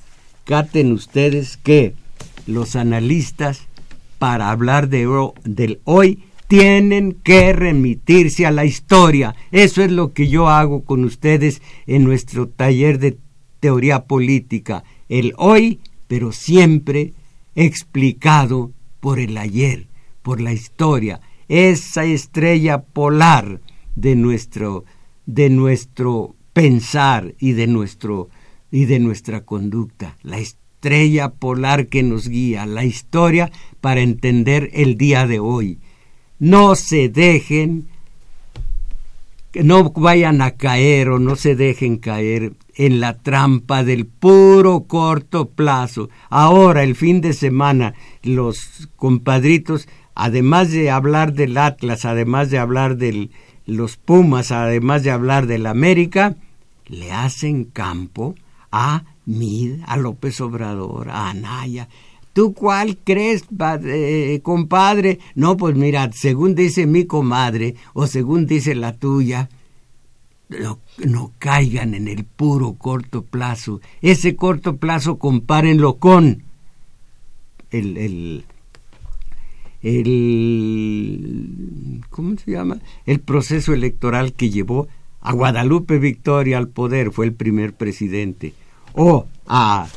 Caten 0.43 0.91
ustedes 0.91 1.57
que 1.57 1.93
los 2.45 2.75
analistas, 2.75 3.67
para 4.17 4.49
hablar 4.49 4.89
de, 4.89 5.07
del 5.43 5.79
hoy, 5.83 6.23
tienen 6.47 7.13
que 7.23 7.51
remitirse 7.53 8.45
a 8.45 8.51
la 8.51 8.65
historia. 8.65 9.35
Eso 9.51 9.83
es 9.83 9.91
lo 9.91 10.13
que 10.13 10.29
yo 10.29 10.47
hago 10.47 10.83
con 10.83 11.03
ustedes 11.03 11.61
en 11.85 12.03
nuestro 12.03 12.47
taller 12.47 12.99
de 12.99 13.17
teoría 13.59 14.05
política 14.05 14.83
el 15.09 15.33
hoy, 15.37 15.79
pero 16.07 16.31
siempre 16.31 17.13
explicado 17.55 18.71
por 18.99 19.19
el 19.19 19.37
ayer, 19.37 19.87
por 20.21 20.41
la 20.41 20.53
historia, 20.53 21.21
esa 21.47 22.03
estrella 22.05 22.81
polar 22.81 23.61
de 23.95 24.15
nuestro, 24.15 24.85
de 25.27 25.51
nuestro 25.51 26.35
pensar 26.53 27.35
y 27.37 27.51
de, 27.51 27.67
nuestro, 27.67 28.29
y 28.71 28.85
de 28.85 28.97
nuestra 28.97 29.41
conducta, 29.41 30.17
la 30.23 30.39
estrella 30.39 31.29
polar 31.29 31.87
que 31.87 32.01
nos 32.01 32.27
guía, 32.27 32.65
la 32.65 32.83
historia 32.83 33.51
para 33.79 34.01
entender 34.01 34.71
el 34.73 34.97
día 34.97 35.27
de 35.27 35.37
hoy. 35.39 35.79
No 36.39 36.75
se 36.75 37.09
dejen, 37.09 37.89
no 39.53 39.91
vayan 39.91 40.41
a 40.41 40.51
caer 40.51 41.09
o 41.09 41.19
no 41.19 41.35
se 41.35 41.55
dejen 41.55 41.97
caer 41.97 42.53
en 42.75 42.99
la 42.99 43.17
trampa 43.17 43.83
del 43.83 44.05
puro 44.05 44.85
corto 44.85 45.49
plazo. 45.49 46.09
Ahora, 46.29 46.83
el 46.83 46.95
fin 46.95 47.21
de 47.21 47.33
semana, 47.33 47.95
los 48.23 48.89
compadritos, 48.95 49.87
además 50.15 50.71
de 50.71 50.89
hablar 50.89 51.33
del 51.33 51.57
Atlas, 51.57 52.05
además 52.05 52.49
de 52.49 52.59
hablar 52.59 52.97
de 52.97 53.29
los 53.67 53.97
Pumas, 53.97 54.51
además 54.51 55.03
de 55.03 55.11
hablar 55.11 55.45
del 55.45 55.67
América, 55.67 56.35
le 56.87 57.11
hacen 57.11 57.65
campo 57.65 58.33
a 58.71 59.03
Mid, 59.25 59.81
a 59.85 59.97
López 59.97 60.41
Obrador, 60.41 61.09
a 61.09 61.29
Anaya. 61.29 61.89
¿Tú 62.33 62.53
cuál 62.53 62.97
crees, 63.03 63.43
eh, 63.83 64.39
compadre? 64.41 65.19
No, 65.35 65.57
pues 65.57 65.75
mira, 65.75 66.09
según 66.13 66.55
dice 66.55 66.87
mi 66.87 67.05
comadre 67.05 67.75
o 67.93 68.07
según 68.07 68.47
dice 68.47 68.73
la 68.73 68.93
tuya, 68.93 69.49
no, 70.49 71.31
caigan 71.39 71.93
en 71.93 72.07
el 72.07 72.23
puro 72.23 72.73
corto 72.73 73.23
plazo. 73.23 73.81
Ese 74.01 74.35
corto 74.35 74.77
plazo 74.77 75.17
compárenlo 75.17 75.97
con 75.97 76.43
el, 77.71 77.97
el, 77.97 78.45
el 79.81 81.67
¿cómo 82.09 82.37
se 82.37 82.51
llama? 82.51 82.79
El 83.05 83.19
proceso 83.19 83.73
electoral 83.73 84.33
que 84.33 84.49
llevó 84.49 84.87
a 85.21 85.33
Guadalupe 85.33 85.99
Victoria 85.99 86.57
al 86.57 86.69
poder, 86.69 87.11
fue 87.11 87.25
el 87.25 87.33
primer 87.33 87.73
presidente, 87.73 88.53
o 88.93 89.27
a 89.45 89.87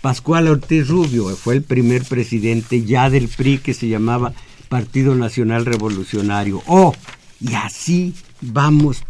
Pascual 0.00 0.48
Ortiz 0.48 0.88
Rubio, 0.88 1.28
fue 1.36 1.54
el 1.54 1.62
primer 1.62 2.04
presidente 2.04 2.84
ya 2.84 3.10
del 3.10 3.28
PRI 3.28 3.58
que 3.58 3.74
se 3.74 3.88
llamaba 3.88 4.32
Partido 4.68 5.14
Nacional 5.14 5.66
Revolucionario, 5.66 6.62
o 6.66 6.94
y 7.40 7.54
así 7.54 8.14
vamos 8.40 9.02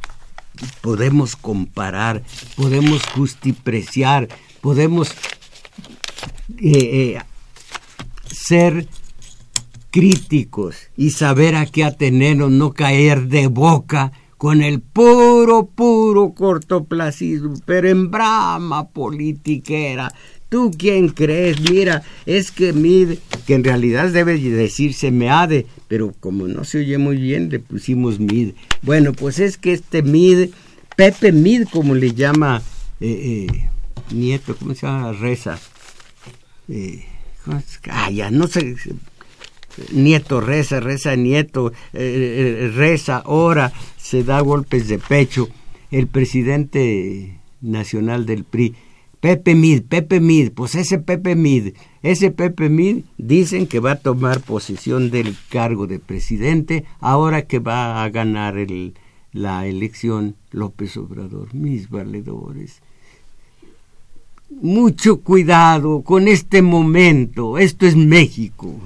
podemos 0.81 1.37
comparar, 1.37 2.23
podemos 2.57 3.05
justipreciar, 3.07 4.29
podemos 4.61 5.11
eh, 6.59 7.17
eh, 7.17 7.19
ser 8.27 8.89
críticos 9.97 10.77
y 10.95 11.09
saber 11.09 11.55
a 11.55 11.65
qué 11.65 11.83
atenernos, 11.83 12.51
no 12.51 12.75
caer 12.75 13.29
de 13.29 13.47
boca 13.47 14.13
con 14.37 14.61
el 14.61 14.83
puro, 14.83 15.71
puro 15.75 16.35
cortoplacismo, 16.35 17.55
pero 17.65 17.89
en 17.89 18.11
brama 18.11 18.91
politiquera, 18.91 20.13
¿Tú 20.51 20.71
quién 20.79 21.09
crees? 21.09 21.61
Mira, 21.61 22.05
es 22.25 22.53
que 22.53 22.73
Mid, 22.73 23.19
que 23.47 23.55
en 23.55 23.65
realidad 23.65 24.11
debe 24.11 24.39
decirse 24.39 25.11
Meade, 25.11 25.67
pero 25.89 26.15
como 26.21 26.47
no 26.47 26.63
se 26.63 26.79
oye 26.79 26.99
muy 26.99 27.17
bien, 27.17 27.49
le 27.49 27.59
pusimos 27.59 28.21
Mid. 28.21 28.53
Bueno, 28.83 29.13
pues 29.13 29.41
es 29.41 29.57
que 29.57 29.73
este 29.73 30.03
Mid, 30.03 30.51
Pepe 30.95 31.33
Mid, 31.33 31.67
como 31.73 31.97
le 31.97 32.13
llama 32.13 32.63
eh, 33.01 33.49
eh, 33.51 33.69
Nieto, 34.15 34.55
¿cómo 34.57 34.75
se 34.75 34.87
llama? 34.87 35.13
Reza. 35.15 35.59
Eh, 36.69 37.05
ah, 37.91 38.11
ya, 38.11 38.31
no 38.31 38.47
sé. 38.47 38.77
Nieto 39.93 40.41
reza, 40.41 40.81
reza 40.81 41.17
Nieto, 41.17 41.73
eh, 41.93 42.69
eh, 42.69 42.73
reza, 42.75 43.23
ora, 43.27 43.73
se 43.97 44.25
da 44.25 44.41
golpes 44.41 44.89
de 44.89 44.99
pecho. 44.99 45.49
El 45.91 46.07
presidente 46.09 47.39
nacional 47.61 48.27
del 48.27 48.45
PRI, 48.45 48.75
Pepe 49.21 49.55
Mid, 49.55 49.83
Pepe 49.83 50.21
Mid, 50.21 50.53
pues 50.53 50.75
ese 50.75 50.99
Pepe 50.99 51.35
Mid, 51.35 51.75
ese 52.03 52.31
Pepe 52.31 52.69
Mid 52.69 53.05
dicen 53.19 53.67
que 53.67 53.81
va 53.81 53.93
a 53.93 53.97
tomar 53.97 54.41
posesión 54.41 55.11
del 55.11 55.37
cargo 55.49 55.87
de 55.87 55.99
presidente 55.99 56.85
ahora 57.01 57.43
que 57.43 57.59
va 57.59 58.05
a 58.05 58.09
ganar 58.11 58.59
el, 58.59 58.95
la 59.33 59.67
elección 59.67 60.37
López 60.51 60.97
Obrador, 60.97 61.55
mis 61.55 61.91
valedores. 61.91 62.83
Mucho 64.49 65.21
cuidado 65.23 66.03
con 66.03 66.29
este 66.29 66.63
momento, 66.63 67.59
esto 67.59 67.87
es 67.87 67.97
México. 67.97 68.77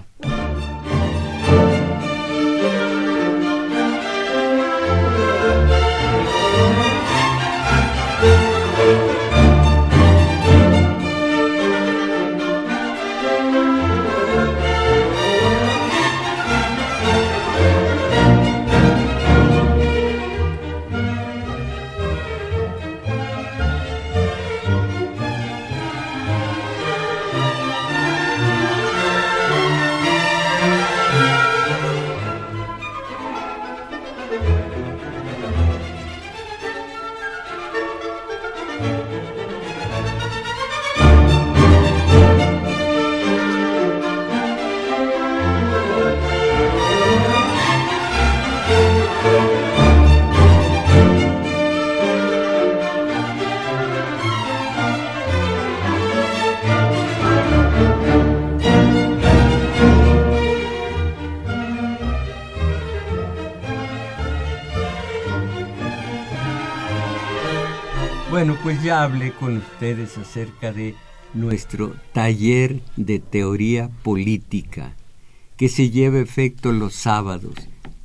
Bueno, 68.51 68.65
pues 68.65 68.83
ya 68.83 69.05
hablé 69.05 69.31
con 69.31 69.59
ustedes 69.59 70.19
acerca 70.19 70.73
de 70.73 70.97
nuestro 71.35 71.95
taller 72.13 72.81
de 72.97 73.21
teoría 73.21 73.91
política 74.03 74.97
que 75.57 75.69
se 75.69 75.91
lleva 75.91 76.19
efecto 76.19 76.73
los 76.73 76.97
sábados 76.97 77.55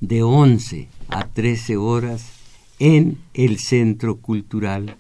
de 0.02 0.22
11 0.22 0.88
a 1.10 1.26
13 1.26 1.78
horas 1.78 2.30
en 2.78 3.18
el 3.34 3.58
Centro 3.58 4.18
Cultural 4.18 4.98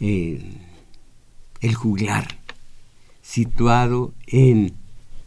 eh, 0.00 0.42
El 1.60 1.74
Juglar, 1.76 2.26
situado 3.22 4.14
en 4.26 4.74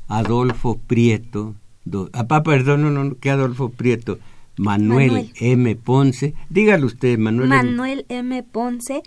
Adolfo 0.09 0.79
Prieto, 0.85 1.55
ah, 2.11 2.43
perdón, 2.43 2.81
no, 2.81 3.05
no, 3.05 3.15
que 3.15 3.29
Adolfo 3.29 3.69
Prieto, 3.69 4.19
Manuel, 4.57 5.31
M. 5.39 5.75
Ponce. 5.75 6.33
Dígalo 6.49 6.87
usted, 6.87 7.17
Manuel. 7.17 7.49
Manuel 7.49 8.05
M. 8.09 8.43
Ponce. 8.43 9.01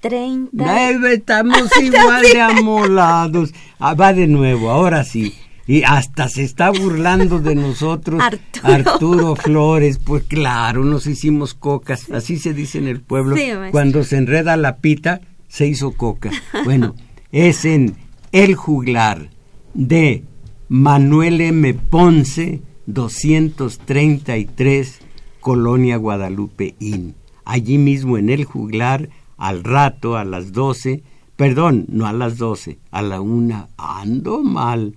30. 0.00 1.12
estamos 1.12 1.70
igual 1.82 2.22
de 2.22 2.40
amolados. 2.40 3.52
Ah, 3.78 3.94
va 3.94 4.12
de 4.12 4.26
nuevo, 4.26 4.70
ahora 4.70 5.04
sí. 5.04 5.34
Y 5.66 5.82
hasta 5.82 6.28
se 6.28 6.44
está 6.44 6.70
burlando 6.70 7.40
de 7.40 7.56
nosotros 7.56 8.22
Arturo. 8.62 9.34
Flores. 9.34 9.98
Pues 9.98 10.22
claro, 10.24 10.84
nos 10.84 11.06
hicimos 11.06 11.54
cocas. 11.54 12.08
Así 12.12 12.38
se 12.38 12.54
dice 12.54 12.78
en 12.78 12.86
el 12.86 13.00
pueblo. 13.00 13.36
Cuando 13.72 14.04
se 14.04 14.16
enreda 14.16 14.56
la 14.56 14.76
pita, 14.76 15.20
se 15.48 15.66
hizo 15.66 15.92
coca. 15.92 16.30
Bueno, 16.64 16.94
es 17.32 17.64
en 17.64 17.96
El 18.30 18.54
Juglar 18.54 19.30
de 19.74 20.22
Manuel 20.68 21.40
M. 21.40 21.74
Ponce 21.74 22.62
233 22.86 25.00
Colonia 25.40 25.96
Guadalupe 25.96 26.74
Inn. 26.78 27.14
Allí 27.44 27.78
mismo 27.78 28.18
en 28.18 28.30
el 28.30 28.44
juglar, 28.44 29.08
al 29.36 29.62
rato, 29.62 30.16
a 30.16 30.24
las 30.24 30.52
12, 30.52 31.02
perdón, 31.36 31.86
no 31.88 32.06
a 32.06 32.12
las 32.12 32.38
12, 32.38 32.78
a 32.90 33.02
la 33.02 33.20
una, 33.20 33.68
ando 33.76 34.42
mal, 34.42 34.96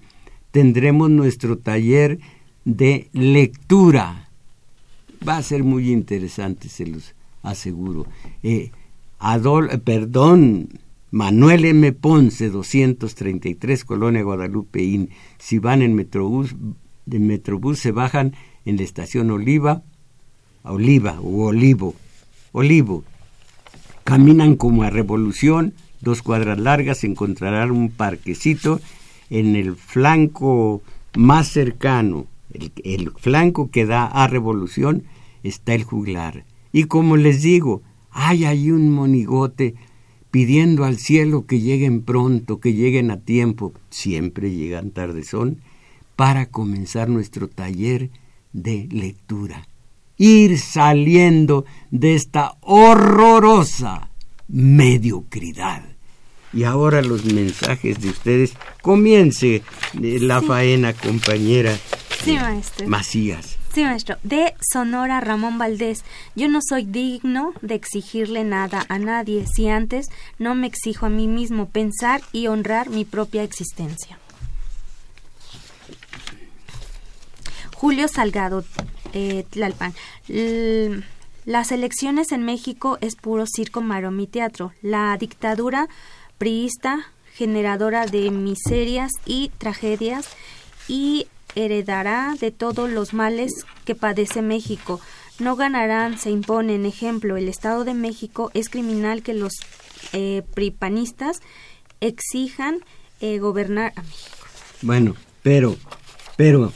tendremos 0.52 1.10
nuestro 1.10 1.58
taller 1.58 2.20
de 2.66 3.10
lectura. 3.14 4.30
Va 5.28 5.38
a 5.38 5.44
ser 5.44 5.64
muy 5.64 5.92
interesante, 5.92 6.70
se 6.70 6.88
los 6.88 7.14
aseguro. 7.44 8.08
Eh, 8.42 8.72
Adol, 9.20 9.68
perdón, 9.82 10.70
Manuel 11.12 11.66
M. 11.66 11.92
Ponce, 11.92 12.50
233 12.50 13.84
Colonia 13.84 14.24
Guadalupe 14.24 14.82
Inn. 14.82 15.10
Si 15.38 15.60
van 15.60 15.82
en 15.82 15.96
Metrobús, 15.96 16.56
de 17.10 17.20
Metrobús 17.20 17.80
se 17.80 17.92
bajan 17.92 18.36
en 18.66 18.78
la 18.78 18.84
estación 18.84 19.32
Oliva, 19.32 19.84
Oliva 20.64 21.20
o 21.22 21.48
Olivo, 21.48 21.96
Olivo. 22.52 23.04
Caminan 24.04 24.56
como 24.56 24.84
a 24.84 24.90
Revolución, 24.90 25.74
dos 26.02 26.22
cuadras 26.22 26.60
largas, 26.60 27.04
encontrarán 27.04 27.72
un 27.72 27.90
parquecito 27.90 28.80
en 29.30 29.56
el 29.56 29.76
flanco 29.76 30.82
más 31.16 31.48
cercano, 31.48 32.28
el, 32.84 33.12
flanco 33.12 33.70
que 33.70 33.86
da 33.86 34.06
a 34.06 34.28
Revolución, 34.28 35.04
está 35.44 35.74
el 35.74 35.84
juglar. 35.84 36.46
Y 36.72 36.86
como 36.86 37.18
les 37.18 37.42
digo, 37.42 37.82
hay 38.12 38.46
ahí 38.46 38.72
un 38.72 38.92
monigote 38.92 39.76
pidiendo 40.32 40.86
al 40.86 40.98
cielo 40.98 41.46
que 41.46 41.60
lleguen 41.60 42.02
pronto, 42.02 42.60
que 42.60 42.74
lleguen 42.74 43.12
a 43.12 43.20
tiempo, 43.20 43.74
siempre 43.90 44.52
llegan 44.52 44.92
tarde 44.92 45.24
son, 45.24 45.60
para 46.20 46.48
comenzar 46.48 47.08
nuestro 47.08 47.48
taller 47.48 48.10
de 48.52 48.90
lectura. 48.92 49.70
Ir 50.18 50.60
saliendo 50.60 51.64
de 51.92 52.16
esta 52.16 52.58
horrorosa 52.60 54.10
mediocridad. 54.50 55.82
Y 56.52 56.66
ahora 56.66 57.02
los 57.02 57.24
mensajes 57.24 58.02
de 58.02 58.10
ustedes. 58.10 58.52
Comience 58.82 59.56
eh, 59.56 59.64
la 60.20 60.42
faena, 60.42 60.92
compañera. 60.92 61.74
Sí, 62.22 62.34
maestro. 62.34 62.90
Macías. 62.90 63.58
Sí, 63.74 63.86
maestro. 63.86 64.18
De 64.24 64.56
Sonora 64.74 65.22
Ramón 65.22 65.58
Valdés. 65.58 66.04
Yo 66.36 66.50
no 66.50 66.60
soy 66.62 66.84
digno 66.84 67.54
de 67.62 67.76
exigirle 67.76 68.44
nada 68.44 68.86
a 68.90 69.00
nadie 69.00 69.46
si 69.48 69.70
antes 69.70 70.08
no 70.38 70.54
me 70.54 70.68
exijo 70.68 71.06
a 71.06 71.10
mí 71.10 71.28
mismo 71.30 71.70
pensar 71.70 72.22
y 72.34 72.48
honrar 72.48 72.90
mi 72.90 73.06
propia 73.06 73.44
existencia. 73.44 74.20
Julio 77.80 78.10
Salgado, 78.10 78.66
eh, 79.14 79.46
Tlalpan. 79.50 79.94
las 81.46 81.72
elecciones 81.72 82.34
en 82.34 82.44
México 82.44 82.98
es 83.00 83.16
puro 83.16 83.46
circo, 83.48 83.80
maroma 83.80 84.22
y 84.22 84.28
teatro. 84.28 84.74
La 84.82 85.16
dictadura 85.18 85.88
priista, 86.38 87.06
generadora 87.36 88.06
de 88.06 88.32
miserias 88.32 89.14
y 89.26 89.50
tragedias, 89.60 90.28
y 90.90 91.28
heredará 91.56 92.36
de 92.38 92.52
todos 92.52 92.90
los 92.90 93.14
males 93.14 93.54
que 93.86 93.96
padece 93.96 94.42
México. 94.42 95.00
No 95.40 95.56
ganarán, 95.56 96.18
se 96.18 96.32
imponen. 96.32 96.86
Ejemplo, 96.86 97.38
el 97.38 97.48
Estado 97.48 97.86
de 97.86 97.94
México 97.94 98.52
es 98.54 98.68
criminal 98.68 99.24
que 99.24 99.34
los 99.34 99.54
eh, 100.12 100.44
pripanistas 100.54 101.38
exijan 102.02 102.80
eh, 103.22 103.40
gobernar 103.40 103.94
a 103.96 104.02
México. 104.02 104.48
Bueno, 104.82 105.16
pero, 105.44 105.78
pero 106.36 106.74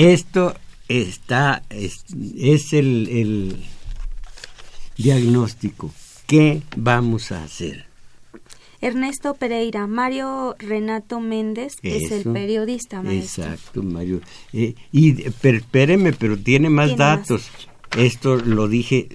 esto 0.00 0.54
está, 0.88 1.62
es, 1.70 2.72
el, 2.72 3.08
el 3.08 3.56
diagnóstico. 4.96 5.92
¿Qué 6.26 6.62
vamos 6.76 7.32
a 7.32 7.44
hacer? 7.44 7.86
Ernesto 8.80 9.34
Pereira, 9.34 9.86
Mario 9.86 10.56
Renato 10.58 11.20
Méndez 11.20 11.76
es 11.82 12.10
el 12.12 12.32
periodista, 12.32 13.02
maestro. 13.02 13.44
Exacto, 13.44 13.82
Mario. 13.82 14.22
Eh, 14.54 14.74
y 14.90 15.22
espéreme, 15.22 16.12
pero 16.14 16.38
tiene 16.38 16.70
más 16.70 16.96
datos. 16.96 17.50
Esto 17.98 18.36
lo 18.36 18.68
dije. 18.68 19.08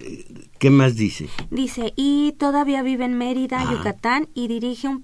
¿Qué 0.59 0.69
más 0.69 0.95
dice? 0.95 1.29
Dice, 1.49 1.93
y 1.95 2.33
todavía 2.37 2.83
vive 2.83 3.05
en 3.05 3.17
Mérida, 3.17 3.61
ah. 3.61 3.73
Yucatán, 3.73 4.27
y 4.33 4.47
dirige 4.47 4.87
un, 4.87 5.01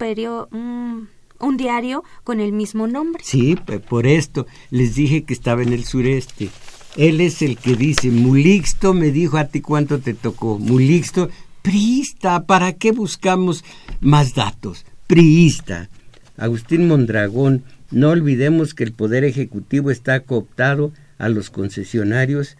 un 0.51 1.09
diario 1.57 2.03
con 2.23 2.39
el 2.39 2.53
mismo 2.53 2.87
nombre. 2.87 3.23
Sí, 3.25 3.55
por 3.89 4.07
esto 4.07 4.47
les 4.69 4.95
dije 4.95 5.23
que 5.23 5.33
estaba 5.33 5.61
en 5.63 5.73
el 5.73 5.83
sureste. 5.83 6.49
Él 6.97 7.21
es 7.21 7.41
el 7.41 7.57
que 7.57 7.75
dice, 7.75 8.09
Mulixto 8.09 8.93
me 8.93 9.11
dijo 9.11 9.37
a 9.37 9.45
ti 9.45 9.61
cuánto 9.61 9.99
te 9.99 10.13
tocó. 10.13 10.59
Mulixto, 10.59 11.29
priista, 11.61 12.45
¿para 12.45 12.73
qué 12.73 12.91
buscamos 12.91 13.63
más 13.99 14.33
datos? 14.33 14.85
Priista. 15.07 15.89
Agustín 16.37 16.87
Mondragón, 16.87 17.63
no 17.91 18.09
olvidemos 18.09 18.73
que 18.73 18.83
el 18.83 18.93
Poder 18.93 19.23
Ejecutivo 19.23 19.91
está 19.91 20.21
cooptado 20.21 20.91
a 21.17 21.29
los 21.29 21.49
concesionarios, 21.49 22.57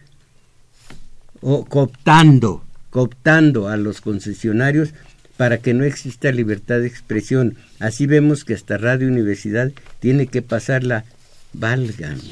o 1.40 1.64
cooptando, 1.64 2.64
cooptando 2.90 3.68
a 3.68 3.76
los 3.76 4.00
concesionarios 4.00 4.94
para 5.42 5.58
que 5.58 5.74
no 5.74 5.82
exista 5.82 6.30
libertad 6.30 6.78
de 6.78 6.86
expresión. 6.86 7.56
Así 7.80 8.06
vemos 8.06 8.44
que 8.44 8.54
hasta 8.54 8.78
Radio 8.78 9.08
Universidad 9.08 9.72
tiene 9.98 10.28
que 10.28 10.40
pasar 10.40 10.84
la 10.84 11.04
válgame, 11.52 12.22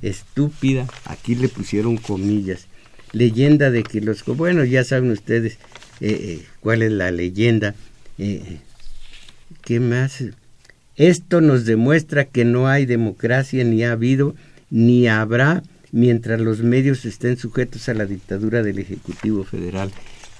estúpida, 0.00 0.86
aquí 1.04 1.34
le 1.34 1.48
pusieron 1.48 1.96
comillas, 1.96 2.68
leyenda 3.10 3.72
de 3.72 3.82
que 3.82 4.00
los... 4.00 4.24
Bueno, 4.24 4.62
ya 4.62 4.84
saben 4.84 5.10
ustedes 5.10 5.54
eh, 6.00 6.16
eh, 6.20 6.46
cuál 6.60 6.82
es 6.82 6.92
la 6.92 7.10
leyenda. 7.10 7.74
Eh, 8.18 8.60
¿Qué 9.62 9.80
más? 9.80 10.22
Esto 10.94 11.40
nos 11.40 11.64
demuestra 11.64 12.26
que 12.26 12.44
no 12.44 12.68
hay 12.68 12.86
democracia, 12.86 13.64
ni 13.64 13.82
ha 13.82 13.90
habido, 13.90 14.36
ni 14.70 15.08
habrá 15.08 15.64
mientras 15.90 16.40
los 16.40 16.60
medios 16.60 17.04
estén 17.06 17.36
sujetos 17.38 17.88
a 17.88 17.94
la 17.94 18.06
dictadura 18.06 18.62
del 18.62 18.78
Ejecutivo 18.78 19.42
Federal. 19.42 19.90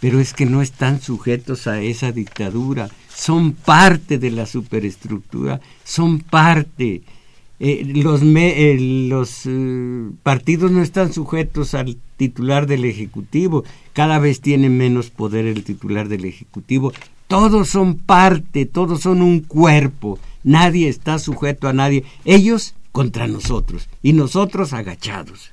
Pero 0.03 0.19
es 0.19 0.35
que 0.35 0.47
no 0.47 0.63
están 0.63 1.01
sujetos 1.01 1.69
a 1.69 1.81
esa 1.81 2.11
dictadura, 2.11 2.91
son 3.15 3.53
parte 3.53 4.19
de 4.19 4.33
la 4.33 4.47
superestructura, 4.47 5.61
son 5.85 6.19
parte. 6.19 7.03
Eh, 7.61 7.85
los 7.95 8.21
eh, 8.25 8.77
eh, 9.47 10.11
partidos 10.25 10.73
no 10.73 10.83
están 10.83 11.13
sujetos 11.13 11.75
al 11.75 11.99
titular 12.17 12.67
del 12.67 12.85
Ejecutivo, 12.85 13.63
cada 13.93 14.19
vez 14.19 14.41
tiene 14.41 14.69
menos 14.71 15.11
poder 15.11 15.47
el 15.47 15.63
titular 15.63 16.09
del 16.09 16.25
Ejecutivo. 16.25 16.93
Todos 17.29 17.69
son 17.69 17.97
parte, 17.97 18.67
todos 18.67 19.03
son 19.03 19.23
un 19.23 19.39
cuerpo, 19.39 20.19
nadie 20.43 20.89
está 20.89 21.21
sujeto 21.21 21.69
a 21.69 21.73
nadie. 21.73 22.03
Ellos 22.25 22.75
contra 22.91 23.29
nosotros 23.29 23.89
y 24.03 24.15
nosotros 24.15 24.73
agachados. 24.73 25.53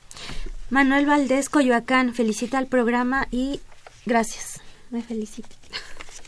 Manuel 0.72 1.06
Valdés 1.06 1.50
Coyoacán 1.50 2.16
felicita 2.16 2.58
al 2.58 2.66
programa 2.66 3.28
y 3.30 3.60
gracias. 4.10 4.60
Me 4.89 5.01
felicito. 5.01 5.47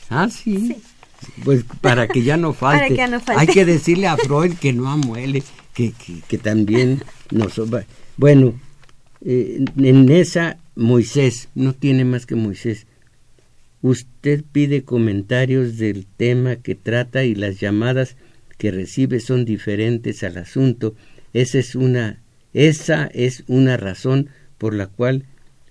Ah, 0.09 0.29
sí. 0.29 0.77
Pues 1.43 1.65
para 1.81 2.07
que 2.07 2.23
ya 2.23 2.37
no 2.37 2.53
falte. 2.53 3.01
Hay 3.35 3.47
que 3.47 3.65
decirle 3.65 4.07
a 4.07 4.15
Freud 4.15 4.53
que 4.53 4.71
no 4.71 4.89
amuele, 4.89 5.43
que, 5.73 5.93
que, 6.27 6.37
también 6.37 7.03
nos... 7.31 7.59
Bueno, 8.15 8.53
eh, 9.25 9.65
en 9.77 10.09
esa 10.09 10.57
Moisés, 10.75 11.49
no 11.55 11.73
tiene 11.73 12.05
más 12.05 12.25
que 12.25 12.35
Moisés. 12.35 12.87
Usted 13.81 14.43
pide 14.51 14.83
comentarios 14.83 15.77
del 15.77 16.05
tema 16.05 16.57
que 16.57 16.75
trata 16.75 17.23
y 17.23 17.35
las 17.35 17.59
llamadas 17.59 18.15
que 18.57 18.71
recibe 18.71 19.19
son 19.19 19.43
diferentes 19.43 20.23
al 20.23 20.37
asunto, 20.37 20.93
esa 21.33 21.57
es 21.57 21.73
una, 21.73 22.21
esa 22.53 23.07
es 23.07 23.43
una 23.47 23.75
razón 23.75 24.29
por 24.59 24.75
la 24.75 24.85
cual 24.85 25.25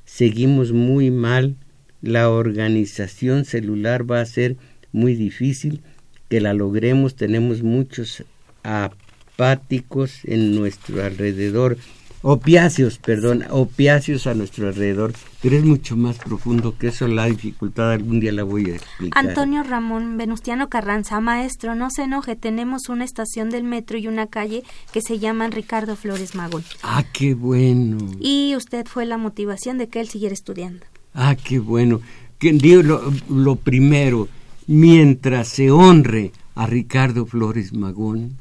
seguimos 0.05 0.73
muy 0.73 1.13
mal, 1.13 1.57
la 2.03 2.31
organización 2.31 3.45
celular 3.45 4.11
va 4.11 4.21
a 4.21 4.27
ser 4.27 4.57
muy 4.93 5.15
difícil 5.15 5.83
que 6.29 6.41
la 6.41 6.55
logremos, 6.55 7.17
tenemos 7.17 7.63
muchos 7.63 8.25
apáticos 8.63 10.21
en 10.25 10.55
nuestro 10.55 11.03
alrededor, 11.03 11.77
opiáceos, 12.23 12.99
perdón, 12.99 13.45
opiáceos 13.51 14.27
a 14.27 14.35
nuestro 14.35 14.69
alrededor, 14.69 15.13
pero 15.43 15.57
es 15.57 15.65
mucho 15.65 15.97
más 15.97 16.19
profundo 16.19 16.77
que 16.79 16.89
eso, 16.89 17.09
la 17.09 17.27
dificultad 17.27 17.93
algún 17.93 18.21
día 18.21 18.33
la 18.33 18.45
voy 18.45 18.71
a 18.71 18.77
explicar. 18.77 19.27
Antonio 19.27 19.63
Ramón 19.63 20.17
Venustiano 20.19 20.69
Carranza, 20.69 21.21
maestro, 21.21 21.75
no 21.75 21.91
se 21.91 22.03
enoje, 22.03 22.37
tenemos 22.37 22.89
una 22.89 23.05
estación 23.05 23.51
del 23.51 23.65
metro 23.65 23.99
y 23.99 24.07
una 24.07 24.27
calle 24.27 24.63
que 24.93 25.01
se 25.01 25.19
llaman 25.19 25.53
Ricardo 25.53 25.97
Flores 25.97 26.35
Magón. 26.35 26.63
Ah, 26.83 27.05
qué 27.13 27.35
bueno. 27.35 27.99
Y 28.21 28.55
usted 28.57 28.87
fue 28.87 29.07
la 29.07 29.17
motivación 29.17 29.79
de 29.79 29.89
que 29.89 30.01
él 30.01 30.09
siguiera 30.09 30.35
estudiando. 30.35 30.85
Ah, 31.15 31.37
qué 31.37 31.59
bueno. 31.59 32.01
Que, 32.39 32.53
lo, 32.53 33.13
lo 33.29 33.57
primero, 33.57 34.29
mientras 34.67 35.49
se 35.49 35.71
honre 35.71 36.33
a 36.55 36.67
Ricardo 36.67 37.27
Flores 37.27 37.73
Magón, 37.73 38.39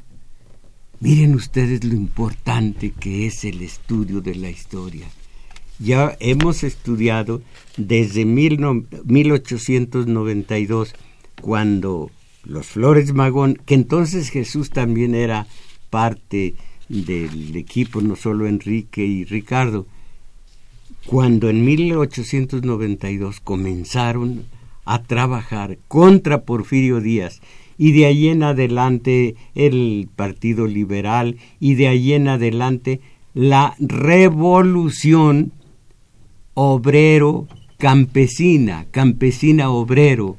Miren 1.02 1.34
ustedes 1.34 1.82
lo 1.82 1.94
importante 1.94 2.90
que 2.90 3.26
es 3.26 3.46
el 3.46 3.62
estudio 3.62 4.20
de 4.20 4.34
la 4.34 4.50
historia. 4.50 5.06
Ya 5.78 6.14
hemos 6.20 6.62
estudiado 6.62 7.40
desde 7.78 8.26
1892, 8.26 10.94
cuando 11.40 12.10
los 12.44 12.66
Flores 12.66 13.14
Magón, 13.14 13.58
que 13.64 13.72
entonces 13.72 14.28
Jesús 14.28 14.68
también 14.68 15.14
era 15.14 15.46
parte 15.88 16.54
del 16.90 17.56
equipo, 17.56 18.02
no 18.02 18.14
solo 18.14 18.46
Enrique 18.46 19.02
y 19.02 19.24
Ricardo, 19.24 19.86
cuando 21.10 21.50
en 21.50 21.64
1892 21.64 23.40
comenzaron 23.40 24.44
a 24.84 25.02
trabajar 25.02 25.76
contra 25.88 26.42
Porfirio 26.42 27.00
Díaz 27.00 27.40
y 27.76 27.90
de 27.90 28.06
ahí 28.06 28.28
en 28.28 28.44
adelante 28.44 29.34
el 29.56 30.08
Partido 30.14 30.68
Liberal 30.68 31.36
y 31.58 31.74
de 31.74 31.88
ahí 31.88 32.12
en 32.12 32.28
adelante 32.28 33.00
la 33.34 33.74
revolución 33.80 35.50
obrero 36.54 37.48
campesina, 37.76 38.86
campesina 38.92 39.68
obrero, 39.68 40.36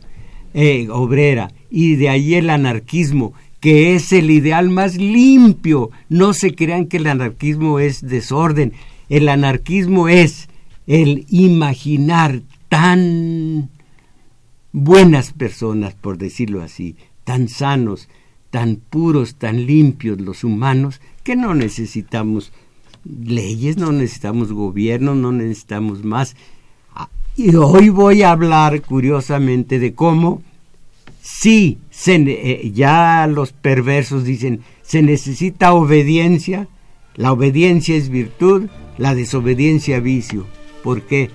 eh, 0.53 0.87
obrera, 0.89 1.51
y 1.69 1.95
de 1.95 2.07
ahí 2.07 2.35
el 2.35 2.49
anarquismo, 2.49 3.33
que 3.59 3.93
es 3.93 4.13
el 4.13 4.31
ideal 4.31 4.69
más 4.69 4.95
limpio. 4.95 5.91
No 6.07 6.33
se 6.33 6.55
crean 6.55 6.85
que 6.85 6.95
el 6.95 7.07
anarquismo 7.07 7.79
es 7.79 8.07
desorden, 8.07 8.71
el 9.09 9.27
anarquismo 9.27 10.07
es 10.07 10.47
el 10.91 11.25
imaginar 11.29 12.41
tan 12.67 13.69
buenas 14.73 15.31
personas, 15.31 15.93
por 15.93 16.17
decirlo 16.17 16.61
así, 16.61 16.97
tan 17.23 17.47
sanos, 17.47 18.09
tan 18.49 18.75
puros, 18.75 19.35
tan 19.35 19.65
limpios 19.65 20.19
los 20.19 20.43
humanos, 20.43 20.99
que 21.23 21.37
no 21.37 21.55
necesitamos 21.55 22.51
leyes, 23.05 23.77
no 23.77 23.93
necesitamos 23.93 24.51
gobierno, 24.51 25.15
no 25.15 25.31
necesitamos 25.31 26.03
más. 26.03 26.35
Ah, 26.93 27.07
y 27.37 27.55
hoy 27.55 27.87
voy 27.87 28.23
a 28.23 28.31
hablar 28.31 28.81
curiosamente 28.81 29.79
de 29.79 29.93
cómo, 29.93 30.41
sí, 31.21 31.77
eh, 32.05 32.69
ya 32.75 33.27
los 33.27 33.53
perversos 33.53 34.25
dicen, 34.25 34.59
se 34.81 35.01
necesita 35.01 35.71
obediencia, 35.71 36.67
la 37.15 37.31
obediencia 37.31 37.95
es 37.95 38.09
virtud, 38.09 38.67
la 38.97 39.15
desobediencia 39.15 40.01
vicio. 40.01 40.47
¿Por 40.83 41.03
qué? 41.03 41.29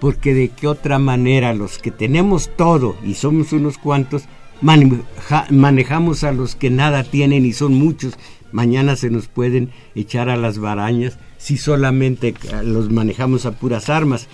Porque 0.00 0.34
de 0.34 0.48
qué 0.48 0.66
otra 0.66 0.98
manera 0.98 1.54
los 1.54 1.78
que 1.78 1.90
tenemos 1.90 2.50
todo 2.56 2.96
y 3.04 3.14
somos 3.14 3.52
unos 3.52 3.78
cuantos, 3.78 4.24
manejamos 4.60 6.24
a 6.24 6.32
los 6.32 6.54
que 6.54 6.70
nada 6.70 7.04
tienen 7.04 7.44
y 7.44 7.52
son 7.52 7.74
muchos. 7.74 8.18
Mañana 8.52 8.96
se 8.96 9.10
nos 9.10 9.28
pueden 9.28 9.70
echar 9.94 10.28
a 10.28 10.36
las 10.36 10.58
barañas 10.58 11.18
si 11.38 11.56
solamente 11.56 12.34
los 12.62 12.90
manejamos 12.90 13.46
a 13.46 13.52
puras 13.52 13.88
armas. 13.88 14.28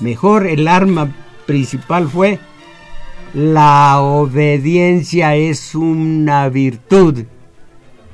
Mejor 0.00 0.46
el 0.46 0.68
arma 0.68 1.14
principal 1.46 2.08
fue 2.08 2.38
la 3.34 4.00
obediencia 4.00 5.36
es 5.36 5.76
una 5.76 6.48
virtud 6.48 7.26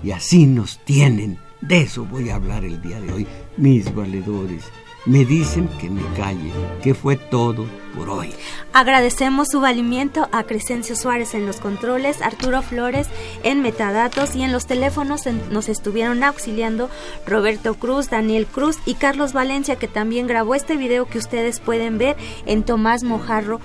y 0.04 0.10
así 0.10 0.46
nos 0.46 0.84
tienen. 0.84 1.38
De 1.62 1.80
eso 1.80 2.04
voy 2.04 2.28
a 2.28 2.34
hablar 2.34 2.64
el 2.64 2.82
día 2.82 3.00
de 3.00 3.12
hoy, 3.12 3.26
mis 3.56 3.94
valedores. 3.94 4.64
Me 5.06 5.24
dicen 5.24 5.68
que 5.80 5.88
me 5.88 6.02
calle, 6.16 6.50
que 6.82 6.92
fue 6.92 7.16
todo 7.16 7.64
por 7.94 8.10
hoy. 8.10 8.34
Agradecemos 8.72 9.46
su 9.48 9.60
valimiento 9.60 10.28
a 10.32 10.42
Crescencio 10.42 10.96
Suárez 10.96 11.34
en 11.34 11.46
los 11.46 11.60
controles, 11.60 12.20
Arturo 12.20 12.60
Flores 12.60 13.06
en 13.44 13.62
metadatos 13.62 14.34
y 14.34 14.42
en 14.42 14.50
los 14.50 14.66
teléfonos 14.66 15.22
nos 15.50 15.68
estuvieron 15.68 16.24
auxiliando 16.24 16.90
Roberto 17.24 17.74
Cruz, 17.74 18.10
Daniel 18.10 18.46
Cruz 18.46 18.78
y 18.84 18.94
Carlos 18.94 19.32
Valencia 19.32 19.76
que 19.76 19.86
también 19.86 20.26
grabó 20.26 20.56
este 20.56 20.76
video 20.76 21.06
que 21.06 21.18
ustedes 21.18 21.60
pueden 21.60 21.98
ver 21.98 22.16
en 22.44 22.64
Tomás 22.64 23.04
Mojarro 23.04 23.60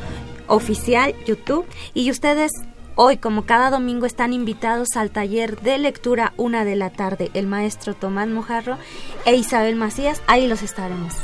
oficial 0.47 1.15
YouTube 1.25 1.65
y 1.93 2.11
ustedes 2.11 2.51
Hoy, 2.95 3.17
como 3.17 3.43
cada 3.45 3.69
domingo, 3.69 4.05
están 4.05 4.33
invitados 4.33 4.95
al 4.95 5.11
taller 5.11 5.59
de 5.61 5.77
lectura 5.77 6.33
una 6.37 6.65
de 6.65 6.75
la 6.75 6.89
tarde. 6.89 7.31
El 7.33 7.47
maestro 7.47 7.93
Tomás 7.93 8.27
Mojarro 8.27 8.77
e 9.25 9.35
Isabel 9.35 9.75
Macías, 9.75 10.21
ahí 10.27 10.47
los 10.47 10.61
estaremos 10.61 11.15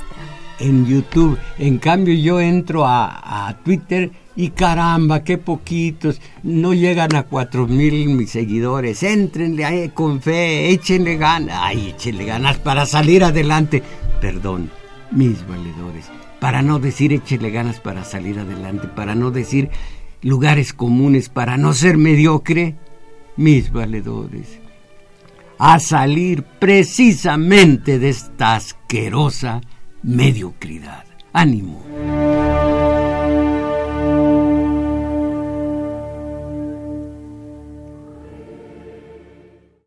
en 0.60 0.86
YouTube. 0.86 1.38
En 1.58 1.78
cambio 1.78 2.14
yo 2.14 2.40
entro 2.40 2.86
a, 2.86 3.56
Twitter 3.64 4.12
y 4.36 4.50
caramba, 4.52 5.24
qué 5.24 5.38
poquitos, 5.38 6.22
no 6.44 6.74
llegan 6.74 7.16
a 7.16 7.24
cuatro 7.24 7.68
mil 7.68 8.10
mis 8.10 8.32
seguidores. 8.32 9.04
Éntrenle 9.04 9.66
ahí 9.66 9.90
con 9.90 10.22
fe, 10.22 10.70
échenle 10.70 11.18
ganas, 11.18 11.58
ay, 11.62 11.90
échenle 11.90 12.26
ganas 12.26 12.58
para 12.58 12.86
salir 12.86 13.24
adelante. 13.24 13.84
Perdón, 14.22 14.70
mis 15.12 15.48
valedores, 15.48 16.06
para 16.40 16.62
no 16.62 16.80
decir 16.80 17.14
échenle 17.14 17.50
ganas 17.50 17.80
para 17.80 18.04
salir 18.04 18.40
adelante, 18.40 18.88
para 18.88 19.16
no 19.16 19.32
decir 19.32 19.70
lugares 20.22 20.74
comunes, 20.74 21.30
para 21.30 21.58
no 21.58 21.74
ser 21.74 21.98
mediocre, 21.98 22.76
mis 23.36 23.72
valedores, 23.72 24.60
a 25.60 25.80
salir 25.80 26.44
precisamente 26.44 28.00
de 28.00 28.10
esta 28.10 28.56
asquerosa 28.56 29.62
mediocridad. 30.04 31.06
Ánimo. 31.34 31.84